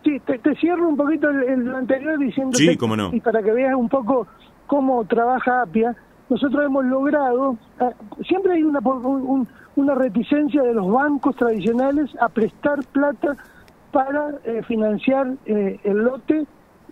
Sí, 0.04 0.20
te, 0.20 0.56
cierro 0.56 0.90
un 0.90 0.98
poquito 0.98 1.30
el, 1.30 1.74
anterior 1.74 2.20
diciendo 2.20 2.58
sí, 2.58 2.76
cómo 2.76 2.98
no. 2.98 3.12
y 3.14 3.22
para 3.22 3.42
que 3.42 3.52
veas 3.52 3.74
un 3.74 3.88
poco 3.88 4.28
cómo 4.68 5.06
trabaja 5.06 5.62
APIA, 5.62 5.96
nosotros 6.30 6.66
hemos 6.66 6.86
logrado, 6.86 7.58
ah, 7.80 7.92
siempre 8.28 8.54
hay 8.54 8.64
una, 8.64 8.80
una 9.76 9.96
reticencia 9.96 10.62
de 10.62 10.74
los 10.74 10.92
bancos 10.92 11.36
tradicionales 11.38 12.10
a 12.20 12.28
prestar 12.28 12.80
plata 12.92 13.38
para 13.94 14.32
eh, 14.44 14.64
financiar 14.68 15.36
eh, 15.46 15.80
el 15.84 15.98
lote 16.00 16.46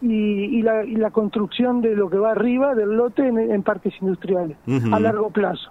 y, 0.03 0.61
la, 0.61 0.85
y, 0.85 0.95
la, 0.95 1.11
construcción 1.11 1.81
de 1.81 1.95
lo 1.95 2.09
que 2.09 2.17
va 2.17 2.31
arriba 2.31 2.73
del 2.73 2.95
lote 2.95 3.27
en, 3.27 3.61
parques 3.61 3.93
industriales 4.01 4.57
a 4.91 4.99
largo 4.99 5.29
plazo. 5.29 5.69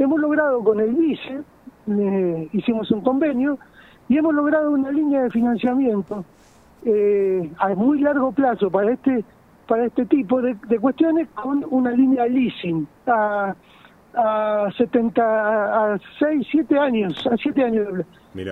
Hemos 0.00 0.18
logrado 0.20 0.64
con 0.64 0.80
el 0.80 0.94
vice, 0.94 1.42
eh, 1.86 2.48
hicimos 2.52 2.90
un 2.90 3.02
convenio 3.02 3.58
y 4.08 4.16
hemos 4.16 4.34
logrado 4.34 4.70
una 4.70 4.90
línea 4.90 5.22
de 5.22 5.30
financiamiento 5.30 6.24
a 7.58 7.68
muy 7.74 8.00
largo 8.00 8.32
plazo 8.32 8.70
para 8.70 8.92
este 8.92 9.24
para 9.66 9.84
este 9.84 10.06
tipo 10.06 10.40
de, 10.40 10.56
de 10.68 10.78
cuestiones 10.78 11.28
con 11.34 11.64
una 11.70 11.90
línea 11.90 12.26
leasing 12.26 12.86
a 13.06 13.54
a 14.14 14.68
70, 14.76 15.22
a 15.22 15.98
6, 16.18 16.46
7 16.50 16.78
años, 16.78 17.26
a 17.26 17.36
7 17.36 17.64
años 17.64 17.86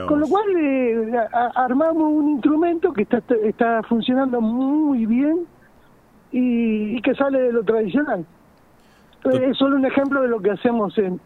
Con 0.07 0.21
lo 0.21 0.27
cual 0.27 0.45
eh, 0.57 1.13
armamos 1.55 2.13
un 2.13 2.31
instrumento 2.31 2.93
que 2.93 3.03
está, 3.03 3.23
está 3.45 3.83
funcionando 3.85 4.41
muy 4.41 5.07
bien 5.07 5.47
y, 6.33 7.01
que 7.03 7.15
sale 7.15 7.41
de 7.41 7.53
lo 7.53 7.63
tradicional. 7.63 8.25
Es 9.25 9.57
solo 9.57 9.77
un 9.77 9.85
ejemplo 9.85 10.23
de 10.23 10.29
lo 10.29 10.41
que 10.41 10.51
hacemos 10.51 10.97
en, 10.99 11.21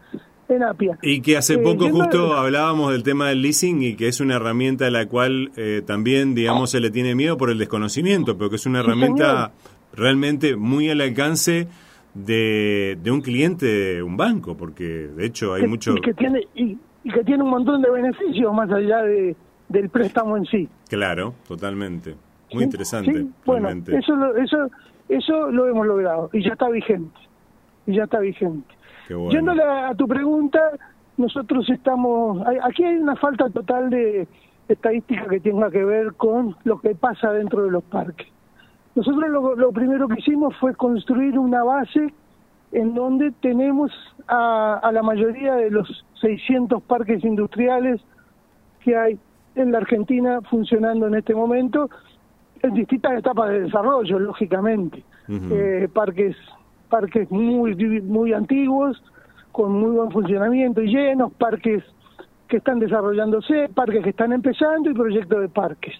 en 0.49 0.63
Apia. 0.63 0.97
Y 1.01 1.21
que 1.21 1.37
hace 1.37 1.55
eh, 1.55 1.57
poco 1.59 1.89
justo 1.89 2.33
hablábamos 2.33 2.91
del 2.91 3.03
tema 3.03 3.29
del 3.29 3.41
leasing 3.41 3.83
y 3.83 3.95
que 3.95 4.07
es 4.07 4.19
una 4.21 4.35
herramienta 4.35 4.87
a 4.87 4.91
la 4.91 5.07
cual 5.07 5.51
eh, 5.55 5.81
también, 5.85 6.33
digamos, 6.33 6.71
se 6.71 6.79
le 6.79 6.89
tiene 6.89 7.15
miedo 7.15 7.37
por 7.37 7.49
el 7.49 7.57
desconocimiento, 7.57 8.37
pero 8.37 8.49
que 8.49 8.55
es 8.55 8.65
una 8.65 8.79
herramienta 8.79 9.51
realmente 9.93 10.55
muy 10.55 10.89
al 10.89 11.01
alcance 11.01 11.67
de, 12.13 12.97
de 13.01 13.11
un 13.11 13.21
cliente 13.21 13.65
de 13.65 14.03
un 14.03 14.17
banco, 14.17 14.57
porque 14.57 14.83
de 14.83 15.25
hecho 15.25 15.53
hay 15.53 15.67
mucho... 15.67 15.95
Y 15.95 16.01
que, 16.01 16.13
tiene, 16.13 16.47
y, 16.55 16.77
que 17.09 17.23
tiene 17.23 17.43
un 17.43 17.49
montón 17.49 17.81
de 17.81 17.89
beneficios 17.89 18.53
más 18.53 18.69
allá 18.71 19.03
de, 19.03 19.35
del 19.69 19.89
préstamo 19.89 20.37
en 20.37 20.45
sí. 20.45 20.69
Claro, 20.89 21.33
totalmente. 21.47 22.15
Muy 22.53 22.63
interesante. 22.63 23.25
Bueno, 23.45 23.69
eso 23.69 24.15
lo, 24.15 24.35
eso, 24.35 24.69
eso 25.09 25.51
lo 25.51 25.67
hemos 25.67 25.87
logrado 25.87 26.29
y 26.33 26.43
ya 26.43 26.53
está 26.53 26.69
vigente. 26.69 27.19
Y 27.87 27.95
ya 27.95 28.03
está 28.03 28.19
vigente. 28.19 28.67
Yendo 29.29 29.51
a 29.51 29.93
tu 29.95 30.07
pregunta, 30.07 30.59
nosotros 31.17 31.69
estamos... 31.69 32.45
Aquí 32.63 32.83
hay 32.83 32.97
una 32.97 33.15
falta 33.15 33.49
total 33.49 33.89
de 33.89 34.27
estadística 34.67 35.27
que 35.27 35.39
tenga 35.39 35.69
que 35.69 35.83
ver 35.83 36.13
con 36.13 36.55
lo 36.63 36.79
que 36.79 36.95
pasa 36.95 37.31
dentro 37.31 37.63
de 37.63 37.71
los 37.71 37.83
parques. 37.83 38.27
Nosotros 38.95 39.57
lo, 39.57 39.71
primero 39.71 40.07
que 40.07 40.19
hicimos 40.19 40.55
fue 40.57 40.75
construir 40.75 41.39
una 41.39 41.63
base 41.63 42.13
en 42.71 42.93
donde 42.93 43.31
tenemos 43.41 43.91
a, 44.27 44.89
la 44.93 45.03
mayoría 45.03 45.55
de 45.55 45.69
los 45.69 46.05
600 46.21 46.81
parques 46.83 47.23
industriales 47.23 48.01
que 48.83 48.95
hay 48.95 49.19
en 49.55 49.71
la 49.71 49.79
Argentina 49.79 50.39
funcionando 50.49 51.07
en 51.07 51.15
este 51.15 51.35
momento 51.35 51.89
en 52.61 52.73
distintas 52.73 53.17
etapas 53.17 53.49
de 53.49 53.61
desarrollo, 53.61 54.19
lógicamente. 54.19 55.03
Eh, 55.27 55.87
parques 55.93 56.35
parques 56.89 57.31
muy 57.31 57.73
muy 58.03 58.33
antiguos, 58.33 59.01
con 59.51 59.71
muy 59.71 59.91
buen 59.91 60.11
funcionamiento 60.11 60.81
y 60.81 60.93
llenos, 60.93 61.31
parques 61.33 61.83
que 62.47 62.57
están 62.57 62.79
desarrollándose, 62.79 63.69
parques 63.73 64.03
que 64.03 64.09
están 64.09 64.33
empezando 64.33 64.89
y 64.89 64.93
proyectos 64.93 65.41
de 65.41 65.49
parques. 65.49 65.95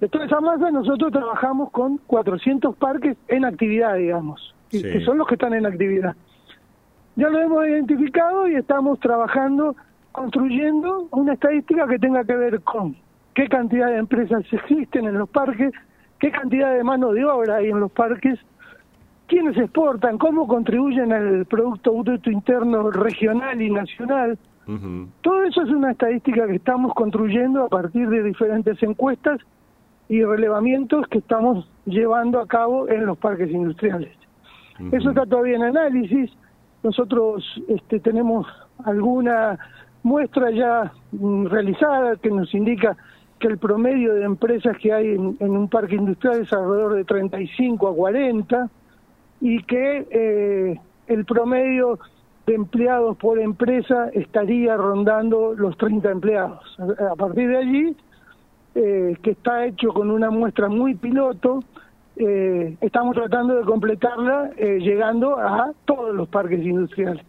De 0.00 0.08
toda 0.08 0.26
esa 0.26 0.40
masa 0.40 0.70
nosotros 0.70 1.12
trabajamos 1.12 1.70
con 1.70 1.98
400 2.06 2.76
parques 2.76 3.16
en 3.28 3.44
actividad, 3.44 3.94
digamos, 3.96 4.54
que 4.80 5.04
son 5.04 5.18
los 5.18 5.26
que 5.26 5.34
están 5.34 5.54
en 5.54 5.66
actividad. 5.66 6.16
Ya 7.16 7.28
lo 7.28 7.40
hemos 7.40 7.66
identificado 7.66 8.48
y 8.48 8.54
estamos 8.54 8.98
trabajando, 9.00 9.76
construyendo 10.12 11.08
una 11.10 11.34
estadística 11.34 11.86
que 11.86 11.98
tenga 11.98 12.24
que 12.24 12.34
ver 12.34 12.60
con 12.62 12.96
qué 13.34 13.48
cantidad 13.48 13.88
de 13.88 13.98
empresas 13.98 14.44
existen 14.50 15.06
en 15.06 15.18
los 15.18 15.28
parques, 15.28 15.72
qué 16.18 16.30
cantidad 16.30 16.74
de 16.74 16.82
mano 16.82 17.12
de 17.12 17.24
obra 17.24 17.56
hay 17.56 17.68
en 17.68 17.80
los 17.80 17.92
parques, 17.92 18.38
quiénes 19.26 19.56
exportan, 19.58 20.16
cómo 20.16 20.48
contribuyen 20.48 21.12
al 21.12 21.44
Producto 21.46 21.92
Bruto 21.92 22.30
Interno 22.30 22.90
regional 22.90 23.60
y 23.60 23.70
nacional 23.70 24.38
Todo 25.22 25.42
eso 25.42 25.62
es 25.62 25.70
una 25.70 25.90
estadística 25.90 26.46
que 26.46 26.56
estamos 26.56 26.94
construyendo 26.94 27.64
a 27.64 27.68
partir 27.68 28.08
de 28.08 28.22
diferentes 28.22 28.82
encuestas 28.82 29.40
y 30.08 30.22
relevamientos 30.22 31.06
que 31.08 31.18
estamos 31.18 31.68
llevando 31.84 32.40
a 32.40 32.46
cabo 32.46 32.88
en 32.88 33.06
los 33.06 33.18
parques 33.18 33.50
industriales. 33.50 34.12
Eso 34.90 35.10
está 35.10 35.26
todavía 35.26 35.56
en 35.56 35.64
análisis. 35.64 36.30
Nosotros 36.82 37.44
este, 37.68 38.00
tenemos 38.00 38.46
alguna 38.84 39.58
muestra 40.02 40.50
ya 40.50 40.92
mm, 41.12 41.46
realizada 41.46 42.16
que 42.16 42.30
nos 42.30 42.52
indica 42.54 42.96
que 43.38 43.48
el 43.48 43.58
promedio 43.58 44.14
de 44.14 44.24
empresas 44.24 44.76
que 44.78 44.92
hay 44.92 45.10
en, 45.10 45.36
un 45.40 45.68
parque 45.68 45.96
industrial 45.96 46.42
es 46.42 46.52
alrededor 46.52 46.94
de 46.94 47.04
35 47.04 47.88
a 47.88 47.94
40 47.94 48.70
y 49.40 49.62
que 49.64 50.06
eh, 50.10 50.80
el 51.08 51.24
promedio 51.24 51.98
de 52.46 52.54
empleados 52.54 53.16
por 53.16 53.40
empresa 53.40 54.08
estaría 54.12 54.76
rondando 54.76 55.54
los 55.54 55.76
30 55.76 56.10
empleados. 56.10 56.78
A 57.10 57.16
partir 57.16 57.48
de 57.48 57.56
allí, 57.56 57.96
eh, 58.74 59.16
que 59.22 59.32
está 59.32 59.66
hecho 59.66 59.88
con 59.88 60.10
una 60.10 60.30
muestra 60.30 60.68
muy 60.68 60.94
piloto, 60.94 61.60
eh, 62.16 62.76
estamos 62.80 63.14
tratando 63.14 63.56
de 63.56 63.64
completarla 63.64 64.50
eh, 64.56 64.78
llegando 64.80 65.38
a 65.38 65.72
todos 65.84 66.14
los 66.14 66.28
parques 66.28 66.60
industriales. 66.60 67.24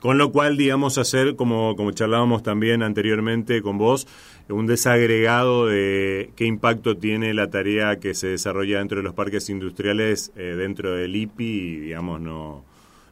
Con 0.00 0.16
lo 0.16 0.32
cual, 0.32 0.56
digamos, 0.56 0.96
hacer, 0.96 1.36
como, 1.36 1.76
como 1.76 1.90
charlábamos 1.90 2.42
también 2.42 2.82
anteriormente 2.82 3.60
con 3.60 3.76
vos, 3.76 4.06
un 4.48 4.66
desagregado 4.66 5.66
de 5.66 6.30
qué 6.34 6.46
impacto 6.46 6.96
tiene 6.96 7.34
la 7.34 7.50
tarea 7.50 8.00
que 8.00 8.14
se 8.14 8.28
desarrolla 8.28 8.78
dentro 8.78 8.96
de 8.96 9.02
los 9.02 9.12
parques 9.12 9.50
industriales 9.50 10.32
dentro 10.34 10.94
del 10.94 11.14
IPI 11.14 11.44
y, 11.44 11.76
digamos, 11.76 12.22
no, 12.22 12.64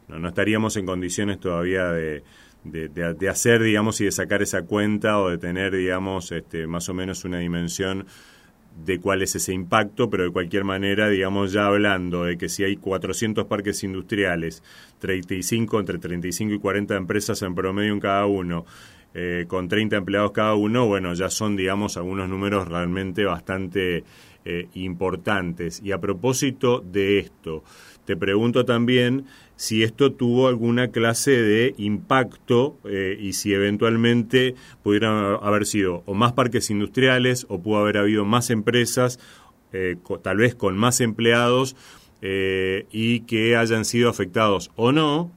no, 0.08 0.26
estaríamos 0.26 0.74
en 0.78 0.86
condiciones 0.86 1.38
todavía 1.38 1.90
de, 1.92 2.22
de, 2.64 3.28
hacer, 3.28 3.62
digamos, 3.62 4.00
y 4.00 4.04
de 4.04 4.12
sacar 4.12 4.42
esa 4.42 4.62
cuenta 4.62 5.18
o 5.18 5.30
de 5.30 5.38
tener, 5.38 5.74
digamos, 5.74 6.32
este, 6.32 6.66
más 6.66 6.88
o 6.88 6.94
menos 6.94 7.24
una 7.24 7.38
dimensión 7.38 8.06
de 8.84 8.98
cuál 8.98 9.22
es 9.22 9.34
ese 9.36 9.52
impacto, 9.52 10.10
pero 10.10 10.24
de 10.24 10.30
cualquier 10.30 10.64
manera, 10.64 11.08
digamos, 11.08 11.52
ya 11.52 11.66
hablando 11.66 12.24
de 12.24 12.36
que 12.36 12.48
si 12.48 12.64
hay 12.64 12.76
400 12.76 13.46
parques 13.46 13.84
industriales, 13.84 14.62
35, 14.98 15.80
entre 15.80 15.98
35 15.98 16.54
y 16.54 16.58
40 16.58 16.96
empresas 16.96 17.42
en 17.42 17.54
promedio 17.54 17.92
en 17.92 18.00
cada 18.00 18.26
uno, 18.26 18.64
eh, 19.14 19.44
con 19.46 19.68
30 19.68 19.96
empleados 19.96 20.32
cada 20.32 20.54
uno, 20.54 20.86
bueno, 20.86 21.12
ya 21.14 21.28
son, 21.28 21.54
digamos, 21.54 21.96
algunos 21.96 22.28
números 22.28 22.66
realmente 22.66 23.24
bastante 23.24 24.04
eh, 24.44 24.68
importantes. 24.74 25.80
Y 25.84 25.92
a 25.92 25.98
propósito 25.98 26.80
de 26.80 27.18
esto, 27.18 27.62
te 28.04 28.16
pregunto 28.16 28.64
también 28.64 29.26
si 29.56 29.84
esto 29.84 30.12
tuvo 30.12 30.48
alguna 30.48 30.88
clase 30.88 31.30
de 31.30 31.74
impacto 31.78 32.76
eh, 32.84 33.16
y 33.20 33.34
si 33.34 33.54
eventualmente 33.54 34.56
pudieran 34.82 35.38
haber 35.40 35.66
sido 35.66 36.02
o 36.06 36.14
más 36.14 36.32
parques 36.32 36.70
industriales 36.70 37.46
o 37.48 37.60
pudo 37.60 37.78
haber 37.78 37.98
habido 37.98 38.24
más 38.24 38.50
empresas, 38.50 39.20
eh, 39.72 39.96
tal 40.22 40.38
vez 40.38 40.56
con 40.56 40.76
más 40.76 41.00
empleados 41.00 41.76
eh, 42.22 42.86
y 42.90 43.20
que 43.20 43.56
hayan 43.56 43.84
sido 43.84 44.10
afectados 44.10 44.72
o 44.74 44.90
no 44.90 45.30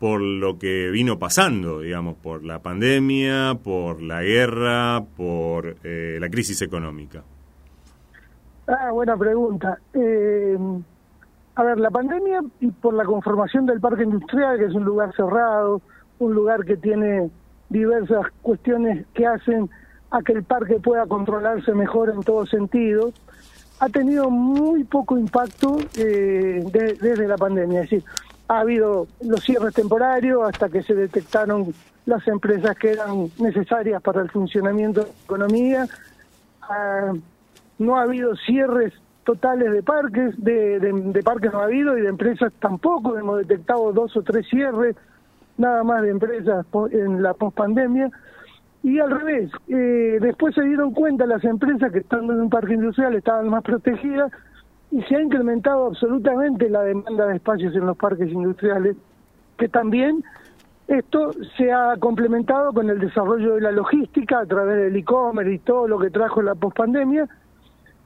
por 0.00 0.20
lo 0.20 0.58
que 0.58 0.90
vino 0.90 1.18
pasando, 1.18 1.80
digamos, 1.80 2.16
por 2.16 2.44
la 2.44 2.60
pandemia, 2.60 3.58
por 3.62 4.00
la 4.00 4.22
guerra, 4.22 5.04
por 5.16 5.76
la 5.82 6.30
crisis 6.30 6.62
económica. 6.62 7.24
Ah, 8.68 8.92
buena 8.92 9.16
pregunta. 9.16 9.80
A 11.58 11.64
ver, 11.64 11.80
la 11.80 11.90
pandemia 11.90 12.40
y 12.60 12.68
por 12.68 12.94
la 12.94 13.04
conformación 13.04 13.66
del 13.66 13.80
parque 13.80 14.04
industrial, 14.04 14.58
que 14.58 14.66
es 14.66 14.74
un 14.74 14.84
lugar 14.84 15.12
cerrado, 15.16 15.82
un 16.20 16.32
lugar 16.32 16.64
que 16.64 16.76
tiene 16.76 17.30
diversas 17.68 18.26
cuestiones 18.42 19.04
que 19.12 19.26
hacen 19.26 19.68
a 20.12 20.22
que 20.22 20.34
el 20.34 20.44
parque 20.44 20.76
pueda 20.76 21.06
controlarse 21.06 21.72
mejor 21.72 22.10
en 22.10 22.22
todo 22.22 22.46
sentido, 22.46 23.12
ha 23.80 23.88
tenido 23.88 24.30
muy 24.30 24.84
poco 24.84 25.18
impacto 25.18 25.78
eh, 25.96 26.64
desde 26.72 27.26
la 27.26 27.36
pandemia. 27.36 27.82
Es 27.82 27.90
decir, 27.90 28.04
ha 28.46 28.60
habido 28.60 29.08
los 29.20 29.42
cierres 29.42 29.74
temporarios 29.74 30.48
hasta 30.48 30.68
que 30.68 30.84
se 30.84 30.94
detectaron 30.94 31.74
las 32.06 32.24
empresas 32.28 32.78
que 32.78 32.92
eran 32.92 33.32
necesarias 33.40 34.00
para 34.00 34.22
el 34.22 34.30
funcionamiento 34.30 35.00
de 35.00 35.06
la 35.08 35.24
economía. 35.24 35.88
Ah, 36.62 37.14
no 37.80 37.96
ha 37.96 38.02
habido 38.02 38.36
cierres 38.36 38.92
totales 39.28 39.70
de 39.70 39.82
parques, 39.82 40.42
de, 40.42 41.20
parques 41.22 41.52
no 41.52 41.60
ha 41.60 41.64
habido 41.64 41.98
y 41.98 42.00
de 42.00 42.08
empresas 42.08 42.50
tampoco, 42.60 43.18
hemos 43.18 43.36
detectado 43.36 43.92
dos 43.92 44.16
o 44.16 44.22
tres 44.22 44.46
cierres, 44.48 44.96
nada 45.58 45.84
más 45.84 46.00
de 46.00 46.08
empresas 46.08 46.64
en 46.92 47.22
la 47.22 47.34
pospandemia. 47.34 48.10
Y 48.82 48.98
al 49.00 49.10
revés, 49.10 49.50
eh, 49.68 50.16
después 50.18 50.54
se 50.54 50.62
dieron 50.62 50.94
cuenta 50.94 51.26
las 51.26 51.44
empresas 51.44 51.92
que 51.92 51.98
estando 51.98 52.32
en 52.32 52.40
un 52.40 52.48
parque 52.48 52.72
industrial 52.72 53.16
estaban 53.16 53.50
más 53.50 53.62
protegidas 53.62 54.32
y 54.90 55.02
se 55.02 55.16
ha 55.16 55.20
incrementado 55.20 55.88
absolutamente 55.88 56.70
la 56.70 56.84
demanda 56.84 57.26
de 57.26 57.36
espacios 57.36 57.74
en 57.74 57.84
los 57.84 57.98
parques 57.98 58.32
industriales, 58.32 58.96
que 59.58 59.68
también 59.68 60.24
esto 60.86 61.32
se 61.58 61.70
ha 61.70 61.96
complementado 61.98 62.72
con 62.72 62.88
el 62.88 62.98
desarrollo 62.98 63.56
de 63.56 63.60
la 63.60 63.72
logística 63.72 64.38
a 64.38 64.46
través 64.46 64.78
del 64.78 64.96
e-commerce 64.96 65.52
y 65.52 65.58
todo 65.58 65.86
lo 65.86 65.98
que 65.98 66.08
trajo 66.08 66.40
la 66.40 66.54
pospandemia, 66.54 67.28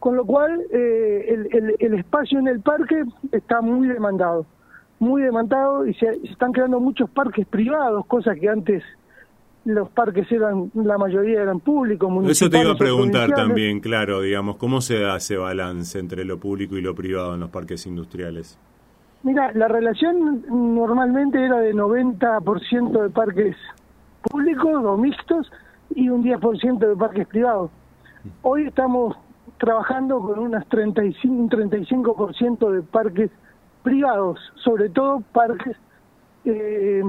con 0.03 0.17
lo 0.17 0.25
cual 0.25 0.61
eh, 0.73 1.47
el, 1.79 1.95
espacio 1.95 2.41
en 2.41 2.49
el 2.49 2.61
parque 2.61 3.05
está 3.31 3.61
muy 3.61 3.87
demandado, 3.87 4.45
muy 4.99 5.23
demandado 5.23 5.87
y 5.87 5.95
se, 5.95 6.09
están 6.25 6.51
creando 6.51 6.81
muchos 6.81 7.09
parques 7.09 7.47
privados, 7.47 8.05
cosas 8.07 8.37
que 8.37 8.49
antes 8.49 8.83
los 9.65 9.89
parques 9.91 10.27
eran, 10.33 10.73
la 10.75 10.99
mayoría 10.99 11.43
eran 11.43 11.61
públicos. 11.61 12.11
Eso 12.29 12.51
te 12.51 12.61
iba 12.61 12.73
a 12.73 12.77
preguntar 12.77 13.31
también, 13.31 13.79
claro, 13.79 14.23
digamos, 14.23 14.57
¿cómo 14.57 14.81
se 14.81 14.99
da 14.99 15.19
ese 15.19 15.37
balance 15.37 16.01
entre 16.01 16.25
lo 16.25 16.41
público 16.41 16.77
y 16.77 16.81
lo 16.81 16.97
privado 16.97 17.35
en 17.35 17.41
los 17.41 17.51
parques 17.51 17.87
industriales? 17.87 18.59
Mira, 19.23 19.53
la 19.53 19.69
relación 19.69 20.45
normalmente 20.75 21.45
era 21.45 21.61
de 21.61 21.75
90% 21.75 23.03
de 23.03 23.11
parques 23.11 23.55
públicos 24.21 24.85
o 24.85 24.97
mixtos 24.97 25.49
y 25.95 26.09
un 26.09 26.25
10% 26.25 26.89
de 26.89 26.97
parques 26.97 27.29
privados. 27.29 27.71
Hoy 28.43 28.67
estamos 28.67 29.17
trabajando 29.63 30.19
con 30.19 30.41
unas 30.41 30.67
35, 30.67 31.33
un 31.33 31.49
35% 31.49 32.69
de 32.69 32.83
parques 32.83 33.31
privados, 33.85 34.41
sobre 34.57 34.89
todo 34.89 35.23
parques 35.33 35.77
eh, 36.45 37.01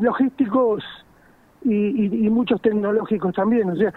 logísticos 0.00 0.82
y, 1.64 2.28
muchos 2.28 2.60
tecnológicos 2.60 3.32
también. 3.36 3.70
O 3.70 3.76
sea, 3.76 3.94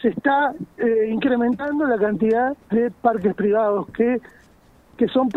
se 0.00 0.10
está 0.10 0.54
eh, 0.78 1.10
incrementando 1.10 1.84
la 1.84 1.98
cantidad 1.98 2.56
de 2.70 2.92
parques 2.92 3.34
privados 3.34 3.88
que, 3.90 4.20
que 4.96 5.08
son, 5.08 5.28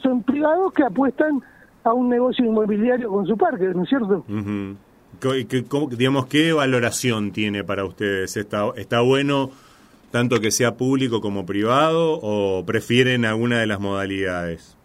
son, 0.00 0.22
privados 0.22 0.72
que 0.72 0.82
apuestan 0.82 1.42
a 1.84 1.92
un 1.92 2.08
negocio 2.08 2.42
inmobiliario 2.46 3.10
con 3.10 3.26
su 3.26 3.36
parque, 3.36 3.66
¿no 3.74 3.82
es 3.82 3.88
cierto? 3.90 4.24
digamos, 5.90 6.24
¿Qué 6.24 6.54
valoración 6.54 7.32
tiene 7.32 7.64
para 7.64 7.84
ustedes? 7.84 8.34
¿Está, 8.38 8.70
está 8.76 9.02
bueno? 9.02 9.50
Tanto 10.10 10.40
que 10.40 10.50
sea 10.50 10.76
público 10.76 11.20
como 11.20 11.46
privado 11.46 12.18
o 12.22 12.64
prefieren 12.64 13.24
alguna 13.24 13.60
de 13.60 13.66
las 13.66 13.80
modalidades? 13.80 14.76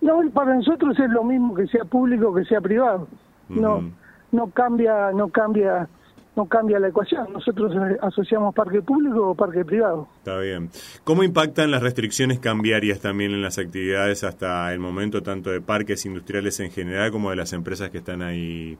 No, 0.00 0.20
para 0.32 0.54
nosotros 0.54 0.98
es 0.98 1.10
lo 1.10 1.24
mismo 1.24 1.54
que 1.54 1.66
sea 1.66 1.84
público 1.84 2.34
que 2.34 2.44
sea 2.44 2.60
privado. 2.60 3.08
No 3.48 3.90
no 4.32 4.50
cambia 4.50 5.12
no 5.12 5.28
cambia 5.28 5.88
no 6.36 6.46
cambia 6.46 6.80
la 6.80 6.88
ecuación. 6.88 7.32
Nosotros 7.32 7.72
asociamos 8.02 8.54
parque 8.54 8.82
público 8.82 9.30
o 9.30 9.34
parque 9.36 9.64
privado. 9.64 10.08
Está 10.18 10.36
bien. 10.38 10.68
¿Cómo 11.04 11.22
impactan 11.22 11.70
las 11.70 11.80
restricciones 11.80 12.40
cambiarias 12.40 12.98
también 12.98 13.30
en 13.30 13.40
las 13.40 13.56
actividades 13.58 14.24
hasta 14.24 14.72
el 14.72 14.80
momento, 14.80 15.22
tanto 15.22 15.50
de 15.50 15.60
parques 15.60 16.04
industriales 16.06 16.58
en 16.58 16.72
general 16.72 17.12
como 17.12 17.30
de 17.30 17.36
las 17.36 17.52
empresas 17.52 17.90
que 17.90 17.98
están 17.98 18.22
ahí, 18.22 18.76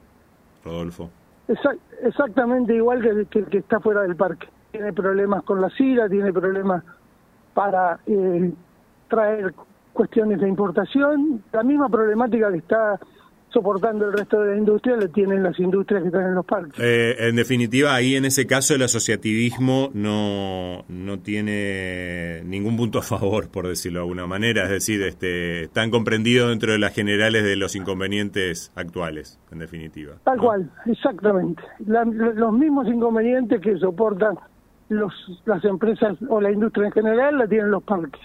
Rodolfo? 0.63 1.09
exactamente 2.01 2.73
igual 2.73 3.01
que 3.29 3.39
el 3.39 3.45
que 3.45 3.59
está 3.59 3.79
fuera 3.79 4.01
del 4.01 4.15
parque 4.15 4.47
tiene 4.75 4.93
problemas 4.93 5.43
con 5.43 5.61
la 5.61 5.69
SIDA, 5.69 6.09
tiene 6.09 6.33
problemas 6.33 6.83
para 7.53 7.99
eh, 8.05 8.51
traer 9.07 9.53
cuestiones 9.93 10.41
de 10.41 10.49
importación, 10.49 11.41
la 11.53 11.63
misma 11.63 11.87
problemática 11.87 12.51
que 12.51 12.57
está 12.57 12.99
soportando 13.55 14.05
el 14.05 14.11
resto 14.11 14.41
de 14.41 14.51
la 14.51 14.57
industria 14.57 14.97
le 14.97 15.07
tienen 15.07 15.41
las 15.41 15.57
industrias 15.57 16.01
que 16.01 16.09
están 16.09 16.25
en 16.25 16.35
los 16.35 16.45
parques. 16.45 16.77
Eh, 16.77 17.15
en 17.19 17.37
definitiva, 17.37 17.95
ahí 17.95 18.15
en 18.15 18.25
ese 18.25 18.45
caso 18.45 18.75
el 18.75 18.81
asociativismo 18.81 19.91
no, 19.93 20.83
no 20.89 21.19
tiene 21.19 22.41
ningún 22.43 22.75
punto 22.75 22.99
a 22.99 23.01
favor, 23.01 23.49
por 23.49 23.69
decirlo 23.69 23.99
de 23.99 24.03
alguna 24.03 24.27
manera, 24.27 24.65
es 24.65 24.71
decir, 24.71 25.01
este, 25.03 25.63
están 25.63 25.89
comprendidos 25.89 26.49
dentro 26.49 26.73
de 26.73 26.79
las 26.79 26.93
generales 26.93 27.45
de 27.45 27.55
los 27.55 27.77
inconvenientes 27.77 28.73
actuales, 28.75 29.39
en 29.53 29.59
definitiva. 29.59 30.15
Tal 30.25 30.37
cual, 30.37 30.69
exactamente. 30.85 31.63
los 31.85 32.51
mismos 32.51 32.87
inconvenientes 32.89 33.61
que 33.61 33.77
soportan 33.77 34.37
los, 34.89 35.13
las 35.45 35.63
empresas 35.65 36.17
o 36.29 36.41
la 36.41 36.51
industria 36.51 36.87
en 36.87 36.91
general 36.91 37.37
la 37.37 37.47
tienen 37.47 37.71
los 37.71 37.83
parques. 37.83 38.21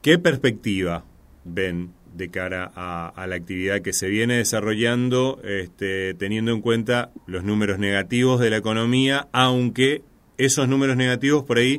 ¿Qué 0.00 0.18
perspectiva 0.18 1.04
ven 1.44 1.90
de 2.14 2.28
cara 2.28 2.70
a, 2.74 3.26
la 3.26 3.36
actividad 3.36 3.80
que 3.80 3.92
se 3.92 4.08
viene 4.08 4.36
desarrollando, 4.36 5.40
este, 5.44 6.14
teniendo 6.14 6.52
en 6.52 6.60
cuenta 6.60 7.10
los 7.26 7.44
números 7.44 7.78
negativos 7.78 8.40
de 8.40 8.50
la 8.50 8.58
economía, 8.58 9.28
aunque 9.32 10.02
esos 10.36 10.68
números 10.68 10.96
negativos 10.96 11.44
por 11.44 11.58
ahí 11.58 11.78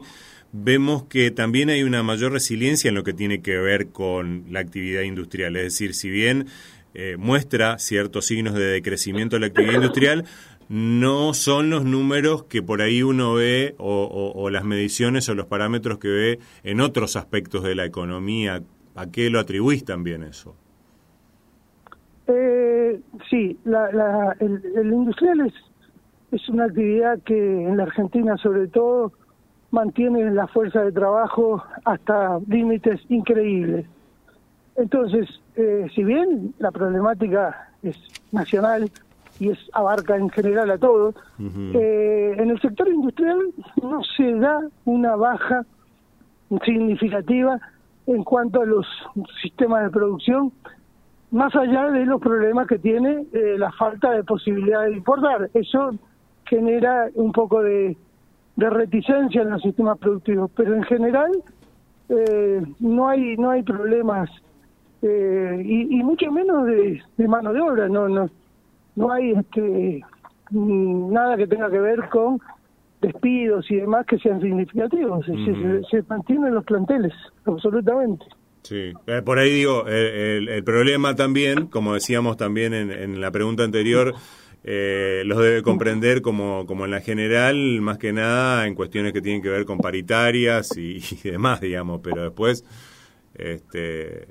vemos 0.51 1.03
que 1.03 1.31
también 1.31 1.69
hay 1.69 1.83
una 1.83 2.03
mayor 2.03 2.31
resiliencia 2.31 2.89
en 2.89 2.95
lo 2.95 3.03
que 3.03 3.13
tiene 3.13 3.41
que 3.41 3.57
ver 3.57 3.87
con 3.87 4.45
la 4.49 4.59
actividad 4.59 5.01
industrial. 5.01 5.55
Es 5.55 5.63
decir, 5.63 5.93
si 5.93 6.09
bien 6.09 6.47
eh, 6.95 7.15
muestra 7.17 7.79
ciertos 7.79 8.25
signos 8.25 8.53
de 8.53 8.65
decrecimiento 8.65 9.35
de 9.35 9.41
la 9.41 9.47
actividad 9.47 9.73
industrial, 9.73 10.25
no 10.73 11.35
son 11.35 11.69
los 11.69 11.85
números 11.85 12.45
que 12.45 12.63
por 12.63 12.81
ahí 12.81 13.03
uno 13.03 13.35
ve 13.35 13.75
o, 13.77 14.49
las 14.49 14.63
mediciones 14.63 15.29
o 15.29 15.35
los 15.35 15.45
parámetros 15.45 15.99
que 15.99 16.07
ve 16.07 16.39
en 16.63 16.81
otros 16.81 17.15
aspectos 17.15 17.61
de 17.61 17.75
la 17.75 17.85
economía. 17.85 18.63
¿A 18.95 19.05
qué 19.05 19.29
lo 19.29 19.39
atribuís 19.39 19.85
también 19.85 20.23
eso? 20.23 20.55
Eh, 22.25 22.99
sí, 23.29 23.55
el, 23.65 24.91
industrial 24.91 25.41
es, 25.41 25.53
es 26.31 26.49
una 26.49 26.65
actividad 26.65 27.19
que 27.19 27.37
en 27.37 27.77
la 27.77 27.83
Argentina 27.83 28.35
sobre 28.37 28.67
todo 28.67 29.13
mantiene 29.69 30.31
la 30.31 30.47
fuerza 30.47 30.81
de 30.81 30.91
trabajo 30.91 31.63
hasta 31.85 32.39
límites 32.47 32.99
increíbles. 33.09 33.85
Entonces, 34.75 35.29
eh, 35.55 35.85
si 35.93 36.03
bien 36.03 36.55
la 36.57 36.71
problemática 36.71 37.69
es 37.83 37.95
nacional, 38.31 38.89
y 39.39 39.49
es 39.49 39.57
abarca 39.73 40.15
en 40.15 40.29
general 40.29 40.69
a 40.71 40.77
todos. 40.77 41.15
Eh, 41.39 42.35
en 42.37 42.49
el 42.49 42.59
sector 42.61 42.87
industrial 42.87 43.39
no 43.81 44.01
se 44.15 44.33
da 44.35 44.61
una 44.85 45.15
baja 45.15 45.65
significativa 46.63 47.59
en 48.05 48.23
cuanto 48.23 48.61
a 48.61 48.65
los 48.65 48.85
sistemas 49.41 49.83
de 49.83 49.89
producción, 49.89 50.51
más 51.31 51.55
allá 51.55 51.89
de 51.89 52.05
los 52.05 52.21
problemas 52.21 52.67
que 52.67 52.77
tiene 52.77 53.25
eh, 53.33 53.55
la 53.57 53.71
falta 53.71 54.11
de 54.11 54.23
posibilidad 54.23 54.83
de 54.83 54.91
importar. 54.91 55.49
Eso 55.53 55.95
genera 56.45 57.07
un 57.15 57.31
poco 57.31 57.63
de, 57.63 57.97
reticencia 58.55 59.41
en 59.41 59.49
los 59.49 59.61
sistemas 59.63 59.97
productivos, 59.97 60.51
pero 60.55 60.75
en 60.75 60.83
general 60.83 61.31
eh, 62.09 62.61
no 62.79 63.07
hay 63.07 63.35
no 63.35 63.49
hay 63.49 63.63
problemas 63.63 64.29
y, 65.01 65.99
y, 65.99 66.03
mucho 66.03 66.31
menos 66.31 66.65
de, 66.65 67.01
de 67.17 67.27
mano 67.27 67.51
de 67.51 67.59
obra. 67.59 67.89
No, 67.89 68.07
no 68.07 68.29
no 68.95 69.11
hay 69.11 69.31
este 69.31 70.03
nada 70.51 71.37
que 71.37 71.47
tenga 71.47 71.69
que 71.69 71.79
ver 71.79 72.09
con 72.09 72.39
despidos 73.01 73.69
y 73.69 73.75
demás 73.75 74.05
que 74.05 74.17
sean 74.19 74.41
significativos. 74.41 75.25
Se, 75.89 76.03
mantienen 76.03 76.53
los 76.53 76.63
planteles, 76.63 77.13
absolutamente. 77.45 78.25
Sí, 78.61 78.93
eh, 79.07 79.21
por 79.25 79.39
ahí 79.39 79.51
digo, 79.51 79.87
el, 79.87 80.63
problema 80.63 81.15
también, 81.15 81.67
como 81.67 81.95
decíamos 81.95 82.37
también 82.37 82.73
en, 82.73 83.19
la 83.19 83.31
pregunta 83.31 83.63
anterior, 83.63 84.13
eh, 84.63 85.23
los 85.25 85.39
debe 85.39 85.61
comprender 85.63 86.21
como, 86.21 86.65
como 86.65 86.85
en 86.85 86.91
la 86.91 87.01
general, 87.01 87.81
más 87.81 87.97
que 87.97 88.13
nada 88.13 88.65
en 88.65 88.75
cuestiones 88.75 89.11
que 89.11 89.21
tienen 89.21 89.41
que 89.41 89.49
ver 89.49 89.65
con 89.65 89.79
paritarias 89.79 90.77
y, 90.77 90.99
y 91.23 91.29
demás, 91.29 91.59
digamos, 91.59 91.99
pero 92.01 92.23
después 92.23 92.63
este, 93.35 94.27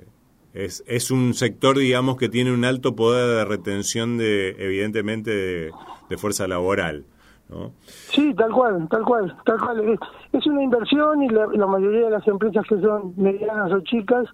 es, 0.53 0.83
es 0.87 1.11
un 1.11 1.33
sector, 1.33 1.77
digamos, 1.77 2.17
que 2.17 2.29
tiene 2.29 2.53
un 2.53 2.63
alto 2.63 2.95
poder 2.95 3.37
de 3.37 3.45
retención, 3.45 4.17
de 4.17 4.55
evidentemente, 4.59 5.31
de, 5.31 6.17
fuerza 6.17 6.47
laboral. 6.47 7.05
¿no? 7.49 7.71
Sí, 7.83 8.35
tal 8.35 8.51
cual, 8.51 8.87
tal 8.87 9.03
cual, 9.03 9.35
tal 9.45 9.59
cual. 9.59 9.99
Es 10.31 10.45
una 10.45 10.63
inversión 10.63 11.23
y 11.23 11.29
la, 11.29 11.65
mayoría 11.65 12.05
de 12.05 12.11
las 12.11 12.27
empresas 12.27 12.63
que 12.67 12.79
son 12.79 13.13
medianas 13.17 13.71
o 13.71 13.79
chicas 13.81 14.27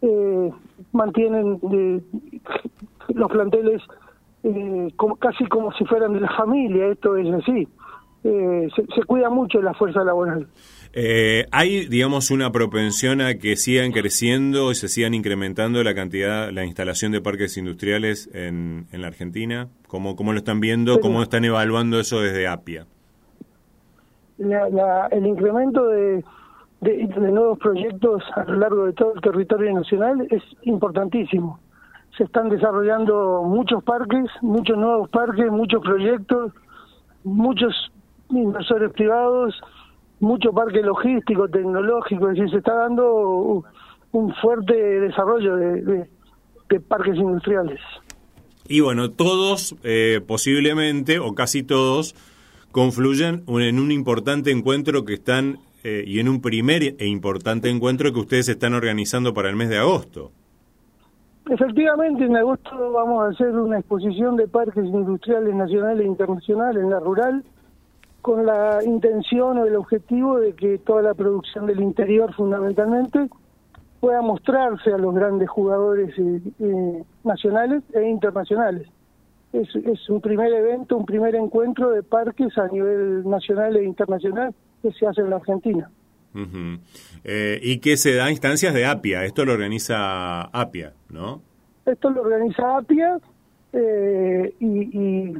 eh, 0.00 0.50
mantienen 0.90 1.60
de, 1.60 2.02
los 3.14 3.30
planteles 3.30 3.80
eh, 4.42 4.92
como, 4.96 5.14
casi 5.14 5.46
como 5.46 5.72
si 5.74 5.84
fueran 5.84 6.12
de 6.12 6.20
la 6.20 6.36
familia, 6.36 6.88
esto 6.88 7.16
es 7.16 7.32
así. 7.32 7.68
Eh, 8.24 8.68
se, 8.74 8.86
se 8.94 9.04
cuida 9.04 9.30
mucho 9.30 9.62
la 9.62 9.74
fuerza 9.74 10.02
laboral. 10.02 10.48
Eh, 10.94 11.46
¿Hay, 11.52 11.86
digamos, 11.86 12.30
una 12.30 12.52
propensión 12.52 13.22
a 13.22 13.34
que 13.34 13.56
sigan 13.56 13.92
creciendo 13.92 14.70
y 14.70 14.74
se 14.74 14.88
sigan 14.88 15.14
incrementando 15.14 15.82
la 15.82 15.94
cantidad, 15.94 16.50
la 16.50 16.66
instalación 16.66 17.12
de 17.12 17.22
parques 17.22 17.56
industriales 17.56 18.28
en, 18.34 18.86
en 18.92 19.00
la 19.00 19.06
Argentina? 19.06 19.68
¿Cómo, 19.88 20.16
¿Cómo 20.16 20.32
lo 20.32 20.38
están 20.38 20.60
viendo? 20.60 21.00
¿Cómo 21.00 21.22
están 21.22 21.44
evaluando 21.44 21.98
eso 21.98 22.20
desde 22.20 22.46
APIA? 22.46 22.86
el 24.38 25.26
incremento 25.26 25.86
de, 25.86 26.24
de, 26.80 27.06
nuevos 27.06 27.58
proyectos 27.58 28.24
a 28.34 28.44
lo 28.44 28.56
largo 28.58 28.86
de 28.86 28.92
todo 28.92 29.14
el 29.14 29.20
territorio 29.20 29.72
nacional 29.72 30.26
es 30.30 30.42
importantísimo. 30.62 31.60
Se 32.18 32.24
están 32.24 32.48
desarrollando 32.48 33.44
muchos 33.44 33.84
parques, 33.84 34.28
muchos 34.42 34.76
nuevos 34.76 35.08
parques, 35.10 35.50
muchos 35.50 35.80
proyectos, 35.82 36.52
muchos 37.22 37.92
inversores 38.30 38.92
privados 38.92 39.54
mucho 40.22 40.52
parque 40.52 40.80
logístico, 40.80 41.48
tecnológico, 41.48 42.30
es 42.30 42.36
decir, 42.36 42.50
se 42.50 42.58
está 42.58 42.74
dando 42.74 43.64
un 44.12 44.34
fuerte 44.36 44.72
desarrollo 44.72 45.56
de, 45.56 46.08
parques 46.88 47.16
industriales. 47.16 47.80
Y 48.66 48.80
bueno, 48.80 49.10
todos 49.10 49.76
eh, 49.82 50.20
posiblemente, 50.26 51.18
o 51.18 51.34
casi 51.34 51.62
todos, 51.62 52.14
confluyen 52.70 53.42
en 53.48 53.78
un 53.78 53.90
importante 53.90 54.50
encuentro 54.50 55.04
que 55.04 55.14
están, 55.14 55.58
eh, 55.84 56.04
y 56.06 56.20
en 56.20 56.28
un 56.28 56.40
primer 56.40 56.94
e 56.98 57.06
importante 57.06 57.68
encuentro 57.68 58.10
que 58.12 58.20
ustedes 58.20 58.48
están 58.48 58.72
organizando 58.72 59.34
para 59.34 59.50
el 59.50 59.56
mes 59.56 59.68
de 59.68 59.78
agosto. 59.78 60.30
Efectivamente, 61.50 62.24
en 62.24 62.36
agosto 62.36 62.92
vamos 62.92 63.24
a 63.24 63.28
hacer 63.30 63.50
una 63.50 63.80
exposición 63.80 64.36
de 64.36 64.46
parques 64.46 64.84
industriales 64.84 65.54
nacionales 65.54 66.06
e 66.06 66.08
internacionales 66.08 66.82
en 66.82 66.90
la 66.90 67.00
rural, 67.00 67.44
con 68.22 68.46
la 68.46 68.78
intención 68.84 69.58
o 69.58 69.66
el 69.66 69.74
objetivo 69.74 70.38
de 70.38 70.54
que 70.54 70.78
toda 70.78 71.02
la 71.02 71.14
producción 71.14 71.66
del 71.66 71.80
interior 71.80 72.32
fundamentalmente 72.34 73.28
pueda 74.00 74.22
mostrarse 74.22 74.92
a 74.92 74.98
los 74.98 75.14
grandes 75.14 75.50
jugadores 75.50 76.16
eh, 76.18 76.40
eh, 76.60 77.04
nacionales 77.24 77.82
e 77.92 78.08
internacionales. 78.08 78.88
Es, 79.52 79.68
es 79.74 80.08
un 80.08 80.20
primer 80.20 80.52
evento, 80.52 80.96
un 80.96 81.04
primer 81.04 81.34
encuentro 81.34 81.90
de 81.90 82.02
parques 82.02 82.56
a 82.58 82.68
nivel 82.68 83.28
nacional 83.28 83.76
e 83.76 83.84
internacional 83.84 84.54
que 84.80 84.92
se 84.92 85.06
hace 85.06 85.20
en 85.20 85.30
la 85.30 85.36
Argentina. 85.36 85.90
Eh, 87.24 87.60
y 87.62 87.78
que 87.78 87.96
se 87.96 88.14
da 88.14 88.30
instancias 88.30 88.72
de 88.72 88.86
APIA, 88.86 89.24
esto 89.24 89.44
lo 89.44 89.52
organiza 89.52 90.42
APIA, 90.44 90.94
¿no? 91.10 91.42
Esto 91.84 92.10
lo 92.10 92.22
organiza 92.22 92.78
APIA 92.78 93.18
y 93.72 94.58
y, 94.60 95.34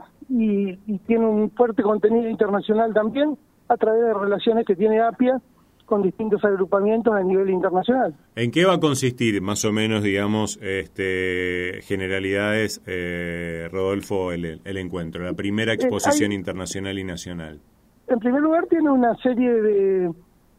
tiene 1.06 1.26
un 1.26 1.50
fuerte 1.50 1.82
contenido 1.82 2.28
internacional 2.28 2.92
también 2.94 3.36
a 3.68 3.76
través 3.76 4.02
de 4.02 4.14
relaciones 4.14 4.66
que 4.66 4.76
tiene 4.76 5.00
APIA 5.00 5.40
con 5.86 6.02
distintos 6.02 6.42
agrupamientos 6.44 7.12
a 7.14 7.22
nivel 7.22 7.50
internacional. 7.50 8.14
¿En 8.34 8.50
qué 8.50 8.64
va 8.64 8.74
a 8.74 8.80
consistir, 8.80 9.42
más 9.42 9.64
o 9.64 9.72
menos, 9.72 10.02
digamos, 10.02 10.58
este, 10.62 11.80
generalidades, 11.82 12.80
eh, 12.86 13.68
Rodolfo, 13.70 14.32
el, 14.32 14.60
encuentro, 14.64 15.24
la 15.24 15.34
primera 15.34 15.72
eh, 15.72 15.74
exposición 15.74 16.32
internacional 16.32 16.98
y 16.98 17.04
nacional? 17.04 17.60
En 18.08 18.18
primer 18.18 18.40
lugar, 18.40 18.66
tiene 18.68 18.90
una 18.90 19.14
serie 19.16 19.52
de 19.52 20.10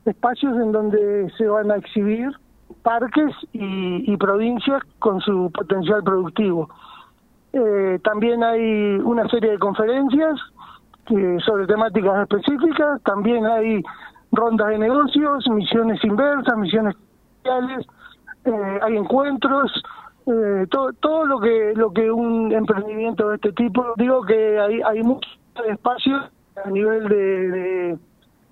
espacios 0.05 0.53
en 0.61 0.71
donde 0.71 1.31
se 1.37 1.47
van 1.47 1.71
a 1.71 1.77
exhibir 1.77 2.29
parques 2.83 3.33
y 3.53 4.15
provincias 4.17 4.81
con 4.99 5.19
su 5.21 5.49
potencial 5.51 6.03
productivo. 6.03 6.69
Eh, 7.53 7.99
también 8.03 8.43
hay 8.43 8.95
una 9.03 9.27
serie 9.29 9.51
de 9.51 9.59
conferencias 9.59 10.39
sobre 11.45 11.67
temáticas 11.67 12.21
específicas, 12.21 13.01
también 13.03 13.45
hay 13.45 13.83
rondas 14.31 14.69
de 14.69 14.79
negocios, 14.79 15.47
misiones 15.49 16.03
inversas, 16.03 16.57
misiones 16.57 16.95
sociales, 17.37 17.85
eh, 18.45 18.79
hay 18.81 18.97
encuentros, 18.97 19.71
eh, 20.25 20.65
todo, 20.69 20.91
todo 20.93 21.25
lo 21.25 21.39
que 21.39 21.73
lo 21.75 21.91
que 21.91 22.11
un 22.11 22.51
emprendimiento 22.51 23.29
de 23.29 23.35
este 23.35 23.53
tipo, 23.53 23.85
digo 23.97 24.23
que 24.23 24.59
hay, 24.59 24.81
hay 24.81 25.03
muchos 25.03 25.31
espacios 25.69 26.23
a 26.65 26.69
nivel 26.69 27.07
de, 27.07 27.97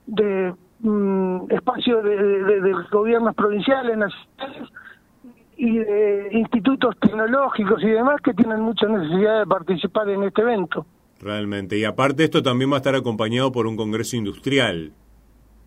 de, 0.08 0.54
mm, 0.80 1.52
espacios 1.52 2.04
de, 2.04 2.16
de, 2.62 2.74
gobiernos 2.92 3.36
provinciales, 3.36 3.98
nacionales, 3.98 4.70
y 5.64 5.78
de 5.78 6.30
institutos 6.32 6.96
tecnológicos 7.00 7.84
y 7.84 7.90
demás 7.90 8.20
que 8.24 8.34
tienen 8.34 8.62
mucha 8.62 8.88
necesidad 8.88 9.42
de 9.42 9.46
participar 9.46 10.10
en 10.10 10.24
este 10.24 10.42
evento. 10.42 10.88
Realmente. 11.20 11.78
Y 11.78 11.86
aparte 11.86 12.24
esto 12.24 12.42
también 12.42 12.72
va 12.72 12.76
a 12.76 12.78
estar 12.78 12.96
acompañado 12.96 13.52
por 13.52 13.68
un 13.68 13.78
congreso 13.78 14.16
industrial. 14.16 14.92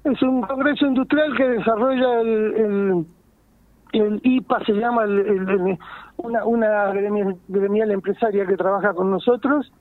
Es 0.02 0.20
un 0.20 0.42
congreso 0.42 0.85
industrial 0.87 1.37
que 1.37 1.48
desarrolla 1.48 2.20
el, 2.22 3.07
el, 3.92 4.20
IPA, 4.24 4.64
se 4.66 4.72
llama 4.72 5.04
una, 6.16 6.44
una 6.44 6.92
gremial, 6.92 7.92
empresaria 7.92 8.46
que 8.46 8.57
trabaja 8.57 8.94
con 8.94 9.12
nosotros, 9.12 9.72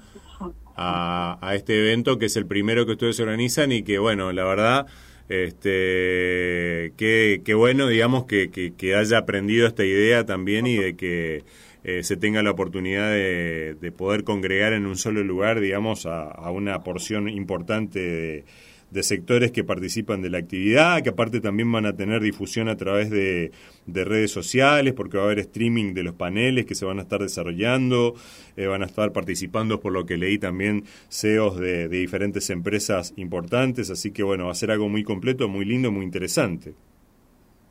a, 0.76 1.52
este 1.56 1.80
evento, 1.80 2.20
que 2.20 2.28
es 2.28 2.36
el 2.36 2.46
primero 2.46 2.86
que 2.86 2.92
ustedes 2.92 3.20
organizan 3.20 3.72
y 3.72 3.82
que, 3.82 3.98
bueno, 3.98 4.32
la 4.34 4.44
verdad, 4.44 4.86
este, 5.30 6.94
qué, 6.96 7.56
bueno, 7.58 7.88
digamos, 7.88 8.26
que, 8.26 8.52
que 8.52 8.96
haya 8.96 9.18
aprendido 9.18 9.66
esta 9.66 9.84
idea 9.84 10.28
también 10.28 10.68
y 10.68 10.76
de 10.76 10.96
que 10.96 11.44
eh, 11.84 12.04
se 12.04 12.16
tenga 12.16 12.42
la 12.42 12.52
oportunidad 12.52 13.12
de, 13.12 13.94
poder 13.96 14.24
congregar 14.24 14.74
en 14.74 14.86
un 14.86 14.96
solo 14.96 15.24
lugar, 15.24 15.60
digamos, 15.60 16.06
a, 16.06 16.50
una 16.52 16.82
porción 16.82 17.28
importante 17.28 18.46
de, 18.92 19.04
sectores 19.04 19.52
que 19.52 19.64
participan 19.64 20.22
de 20.22 20.30
la 20.30 20.38
actividad, 20.38 21.02
que 21.02 21.10
aparte 21.10 21.42
también 21.42 21.72
van 21.72 21.86
a 21.86 21.94
tener 21.94 22.22
difusión 22.22 22.70
a 22.70 22.78
través 22.78 23.10
de, 23.10 23.52
redes 23.88 24.32
sociales, 24.32 24.94
porque 24.94 25.18
va 25.18 25.24
a 25.24 25.26
haber 25.26 25.40
streaming 25.40 25.94
de 25.94 26.04
los 26.04 26.14
paneles 26.14 26.66
que 26.66 26.76
se 26.76 26.86
van 26.86 27.00
a 27.00 27.02
estar 27.02 27.20
desarrollando, 27.20 28.14
eh, 28.56 28.68
van 28.68 28.84
a 28.84 28.86
estar 28.86 29.12
participando, 29.12 29.82
por 29.82 29.92
lo 29.92 30.06
que 30.06 30.16
leí 30.16 30.38
también, 30.38 30.86
CEOs 31.10 31.58
de, 31.58 31.90
de 31.90 31.98
diferentes 31.98 32.50
empresas 32.50 33.14
importantes, 33.18 33.90
así 33.90 34.12
que 34.12 34.24
bueno, 34.24 34.46
va 34.46 34.52
a 34.52 34.56
ser 34.56 34.72
algo 34.72 34.88
muy 34.88 35.04
completo, 35.04 35.50
muy 35.50 35.66
lindo, 35.66 35.92
muy 35.92 36.06
interesante. 36.06 36.76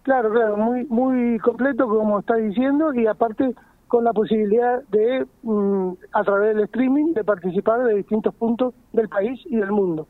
Claro, 0.03 0.33
claro, 0.33 0.57
muy, 0.57 0.85
muy 0.87 1.39
completo, 1.39 1.87
como 1.87 2.19
está 2.19 2.35
diciendo, 2.37 2.93
y 2.93 3.07
aparte 3.07 3.55
con 3.93 4.05
la 4.05 4.15
posibilidad 4.15 4.83
de, 4.89 5.27
mm, 5.43 5.93
a 6.13 6.25
través 6.25 6.55
del 6.55 6.65
streaming, 6.65 7.13
de 7.13 7.25
participar 7.25 7.85
de 7.85 7.97
distintos 7.97 8.35
puntos 8.35 8.73
del 8.91 9.07
país 9.07 9.39
y 9.45 9.57
del 9.57 9.71
mundo. 9.71 10.09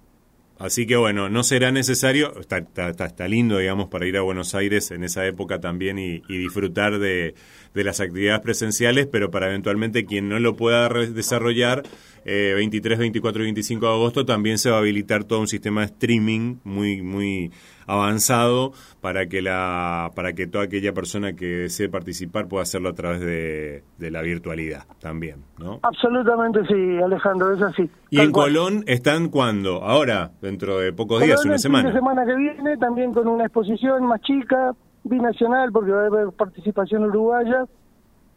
Así 0.60 0.86
que 0.86 0.94
bueno, 0.94 1.28
no 1.28 1.42
será 1.42 1.72
necesario, 1.72 2.32
está, 2.38 3.26
lindo, 3.26 3.58
digamos, 3.58 3.88
para 3.88 4.06
ir 4.06 4.16
a 4.16 4.20
Buenos 4.20 4.54
Aires 4.54 4.92
en 4.92 5.02
esa 5.02 5.26
época 5.26 5.58
también 5.58 5.98
y, 5.98 6.20
disfrutar 6.28 7.00
de, 7.00 7.34
las 7.74 7.98
actividades 7.98 8.40
presenciales, 8.40 9.08
pero 9.08 9.32
para 9.32 9.48
eventualmente 9.48 10.04
quien 10.04 10.28
no 10.28 10.38
lo 10.38 10.54
pueda 10.54 10.88
desarrollar, 10.88 11.82
23, 12.24 13.00
24 13.00 13.42
y 13.42 13.46
25 13.46 13.84
de 13.84 13.92
agosto 13.92 14.24
también 14.24 14.58
se 14.58 14.70
va 14.70 14.76
a 14.76 14.78
habilitar 14.78 15.24
todo 15.24 15.40
un 15.40 15.48
sistema 15.48 15.80
de 15.80 15.86
streaming 15.86 16.58
muy, 16.62 17.02
muy 17.02 17.50
avanzado 17.86 18.72
para 19.00 19.26
que 19.26 19.42
la 19.42 20.10
para 20.14 20.32
que 20.32 20.46
toda 20.46 20.64
aquella 20.64 20.92
persona 20.92 21.34
que 21.34 21.46
desee 21.46 21.88
participar 21.88 22.48
pueda 22.48 22.62
hacerlo 22.62 22.90
a 22.90 22.92
través 22.94 23.20
de, 23.20 23.82
la 23.98 24.22
virtualidad 24.22 24.84
también, 25.00 25.44
¿no? 25.58 25.80
Absolutamente 25.82 26.60
sí, 26.66 26.98
Alejandro, 27.02 27.54
es 27.54 27.62
así. 27.62 27.88
¿Y 28.10 28.20
en 28.20 28.32
Colón 28.32 28.84
están 28.86 29.28
cuándo? 29.28 29.82
Ahora, 29.84 30.32
dentro 30.40 30.78
de 30.78 30.92
pocos 30.92 31.22
días, 31.22 31.44
una 31.44 31.58
semana. 31.58 31.88
Una 31.88 31.98
semana 31.98 32.26
que 32.26 32.34
viene, 32.34 32.76
también 32.76 33.12
con 33.12 33.28
una 33.28 33.44
exposición 33.44 34.06
más 34.06 34.20
chica, 34.22 34.74
binacional, 35.04 35.72
porque 35.72 35.92
va 35.92 36.02
a 36.02 36.06
haber 36.06 36.30
participación 36.32 37.04
uruguaya, 37.04 37.64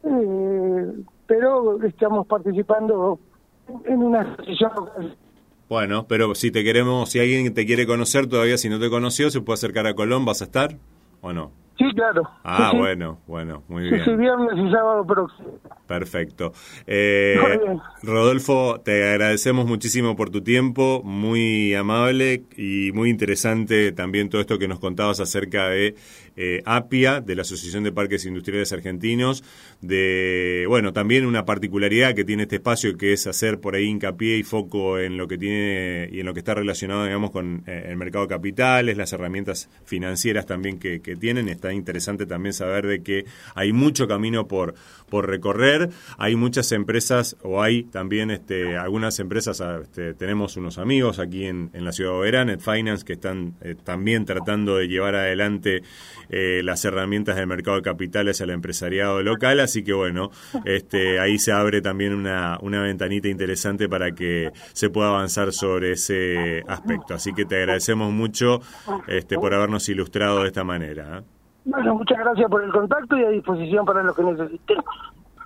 eh, 0.04 0.94
pero 1.28 1.82
estamos 1.84 2.28
participando 2.28 3.20
en 3.86 4.04
una 4.04 4.22
exposición 4.22 4.72
bueno, 5.70 6.06
pero 6.08 6.36
si 6.36 6.52
te 6.52 6.64
queremos, 6.64 7.10
si 7.10 7.20
alguien 7.20 7.54
te 7.54 7.66
quiere 7.66 7.86
conocer 7.86 8.28
todavía, 8.28 8.58
si 8.58 8.70
no 8.70 8.80
te 8.80 8.90
conoció, 8.90 9.30
se 9.30 9.42
puede 9.42 9.56
acercar 9.56 9.88
a 9.88 9.94
Colón, 9.94 10.26
¿vas 10.26 10.42
a 10.42 10.46
estar 10.46 10.78
o 11.22 11.34
no? 11.34 11.52
Sí, 11.78 11.84
claro. 11.94 12.24
Ah, 12.44 12.72
bueno, 12.74 13.20
bueno, 13.28 13.64
muy 13.68 13.90
bien. 13.90 14.06
Sí, 14.06 14.16
viernes 14.16 14.54
y 14.56 14.72
sábado 14.72 15.06
próximo. 15.06 15.60
Perfecto. 15.86 16.54
Eh, 16.88 17.38
Rodolfo, 18.02 18.80
te 18.80 19.10
agradecemos 19.10 19.66
muchísimo 19.66 20.16
por 20.16 20.30
tu 20.30 20.42
tiempo, 20.42 21.02
muy 21.04 21.74
amable 21.76 22.44
y 22.56 22.92
muy 22.94 23.10
interesante 23.10 23.92
también 23.92 24.30
todo 24.30 24.40
esto 24.40 24.58
que 24.58 24.70
nos 24.70 24.80
contabas 24.80 25.20
acerca 25.20 25.68
de 25.68 25.96
eh, 26.36 26.62
APIA, 26.66 27.22
de 27.22 27.36
la 27.36 27.44
Asociación 27.44 27.84
de 27.84 27.92
Parques 27.92 28.26
Industriales 28.26 28.74
Argentinos, 28.74 29.44
de, 29.82 30.66
bueno, 30.68 30.94
también 30.94 31.26
una 31.26 31.46
particularidad 31.46 32.14
que 32.14 32.26
tiene 32.26 32.44
este 32.44 32.58
espacio 32.58 32.98
que 32.98 33.14
es 33.14 33.28
hacer 33.28 33.60
por 33.60 33.76
ahí 33.76 33.86
hincapié 33.86 34.38
y 34.38 34.44
foco 34.44 35.00
en 35.00 35.18
lo 35.18 35.28
que 35.28 35.38
tiene 35.38 36.10
y 36.12 36.20
en 36.20 36.26
lo 36.26 36.34
que 36.34 36.40
está 36.40 36.54
relacionado, 36.54 37.06
digamos, 37.06 37.32
con 37.32 37.64
eh, 37.68 37.88
el 37.90 37.98
mercado 37.98 38.26
de 38.26 38.30
capitales, 38.30 38.98
las 38.98 39.14
herramientas 39.14 39.70
financieras 39.86 40.46
también 40.46 40.80
que, 40.80 41.00
tienen. 41.20 41.48
Está 41.48 41.72
interesante 41.72 42.26
también 42.26 42.54
saber 42.54 42.88
de 42.88 43.02
que 43.02 43.26
hay 43.54 43.72
mucho 43.72 44.08
camino 44.08 44.48
por, 44.48 44.76
por 45.10 45.30
recorrer, 45.30 45.90
hay 46.18 46.36
muchas 46.36 46.72
empresas 46.72 47.38
o 47.42 47.62
hay 47.62 47.84
también 47.84 48.32
este, 48.32 48.76
algunas 48.76 49.20
empresas, 49.20 49.62
ah, 49.62 49.80
este, 49.82 50.14
tenemos 50.14 50.58
unos 50.58 50.78
amigos 50.78 51.20
aquí 51.20 51.46
en, 51.46 51.70
la 51.74 51.92
ciudad 51.92 52.12
de 52.12 52.18
Oberá, 52.18 52.46
Net 52.46 52.60
Finance, 52.60 53.06
que 53.06 53.14
están 53.14 53.54
eh, 53.62 53.76
también 53.82 54.26
tratando 54.26 54.78
de 54.78 54.88
llevar 54.88 55.16
adelante 55.16 55.84
eh, 56.30 56.62
las 56.64 56.86
herramientas 56.86 57.36
del 57.36 57.48
mercado 57.48 57.78
de 57.78 57.84
capitales 57.84 58.42
al 58.42 58.50
empresariado 58.50 59.22
local, 59.22 59.60
así 59.60 59.84
que 59.84 59.94
bueno, 59.94 60.32
este, 60.66 61.20
ahí 61.20 61.38
se 61.38 61.52
abre 61.52 61.82
también 61.82 62.14
una, 62.14 62.58
una 62.62 62.82
ventanita 62.82 63.28
interesante 63.28 63.90
para 63.90 64.12
que 64.12 64.52
se 64.74 64.90
pueda 64.90 65.10
avanzar 65.10 65.52
sobre 65.52 65.92
ese 65.92 66.64
aspecto. 66.68 67.14
Así 67.14 67.34
que 67.34 67.46
te 67.46 67.58
agradecemos 67.58 68.12
mucho 68.12 68.62
este, 69.08 69.36
por 69.36 69.54
habernos 69.54 69.88
ilustrado 69.90 70.42
de 70.42 70.48
esta 70.48 70.64
manera. 70.64 71.20
¿eh? 71.20 71.22
Bueno, 71.66 71.96
muchas 71.96 72.20
gracias 72.20 72.50
por 72.50 72.64
el 72.64 72.72
contacto 72.72 73.18
y 73.18 73.24
a 73.24 73.30
disposición 73.30 73.86
para 73.86 74.04
lo 74.04 74.14
que 74.14 74.24
necesitemos. 74.24 74.86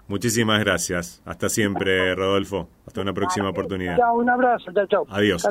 Muchísimas 0.09 0.59
gracias. 0.59 1.21
Hasta 1.23 1.49
siempre, 1.49 2.15
Rodolfo. 2.15 2.67
Hasta 2.87 3.01
una 3.01 3.13
próxima 3.13 3.49
oportunidad. 3.49 3.95
Chao, 3.95 4.17
un 4.17 4.27
abrazo. 4.27 4.71
Chao, 4.73 4.87
chao. 4.87 5.05
Adiós. 5.07 5.47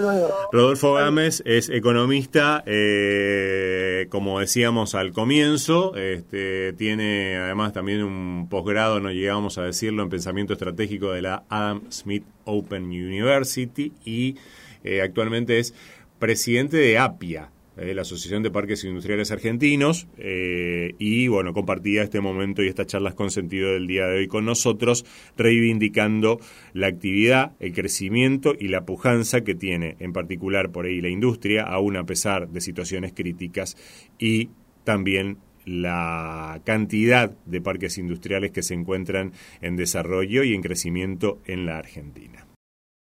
Rodolfo 0.51 0.95
Gámez 0.95 1.45
es 1.47 1.71
economista, 1.71 2.65
eh, 2.67 4.09
como 4.11 4.41
decíamos 4.41 4.97
al 4.97 5.13
comienzo, 5.13 5.95
este, 5.95 6.73
tiene 6.73 7.37
además 7.37 7.73
también 7.73 8.03
un 8.03 8.49
posgrado, 8.51 8.99
no 8.99 9.13
llegamos 9.13 9.59
a 9.59 9.63
decirlo, 9.63 10.03
en 10.03 10.09
pensamiento 10.09 10.55
estratégico 10.55 11.13
de 11.13 11.23
la 11.23 11.45
Adam 11.49 11.83
Smith 11.93 12.25
Open 12.45 12.87
University 12.87 13.93
y 14.05 14.37
eh, 14.83 15.03
actualmente 15.03 15.61
es 15.61 15.73
presidente 16.19 16.79
de 16.79 16.99
APIA, 16.99 17.51
eh, 17.79 17.95
la 17.95 18.03
Asociación 18.03 18.43
de 18.43 18.51
Parques 18.51 18.85
Industriales 18.85 19.31
Argentinos, 19.31 20.07
eh, 20.19 20.95
y 20.99 21.29
bueno, 21.29 21.53
compartía 21.53 22.03
este 22.03 22.21
momento 22.21 22.63
y 22.63 22.69
estas 22.69 22.87
charlas 22.87 23.15
con 23.15 23.31
sentido 23.31 23.73
del 23.73 23.87
día 23.87 24.07
de 24.07 24.19
hoy 24.19 24.29
con 24.29 24.45
nosotros, 24.45 25.05
reivindicando 25.37 26.41
la 26.73 26.89
actividad, 26.89 27.53
el 27.61 27.73
crecimiento 27.73 28.55
y 28.59 28.69
la 28.69 28.85
pujanza 28.85 29.43
que 29.43 29.55
tiene, 29.55 29.97
en 30.01 30.13
particular 30.13 30.71
por 30.71 30.87
ahí 30.87 31.01
la 31.01 31.09
industria, 31.09 31.63
aún 31.63 31.97
a 31.97 32.05
pesar 32.05 32.49
de 32.49 32.61
situaciones 32.61 33.13
críticas, 33.13 33.77
y 34.19 34.51
también 34.85 35.39
la 35.65 36.61
cantidad 36.65 37.31
de 37.45 37.61
parques 37.61 37.99
industriales 37.99 38.53
que 38.53 38.63
se 38.63 38.75
encuentran 38.75 39.33
en 39.61 39.77
desarrollo 39.77 40.43
y 40.43 40.55
en 40.55 40.63
crecimiento 40.63 41.41
en 41.45 41.67
la 41.67 41.79
Argentina. 41.79 42.48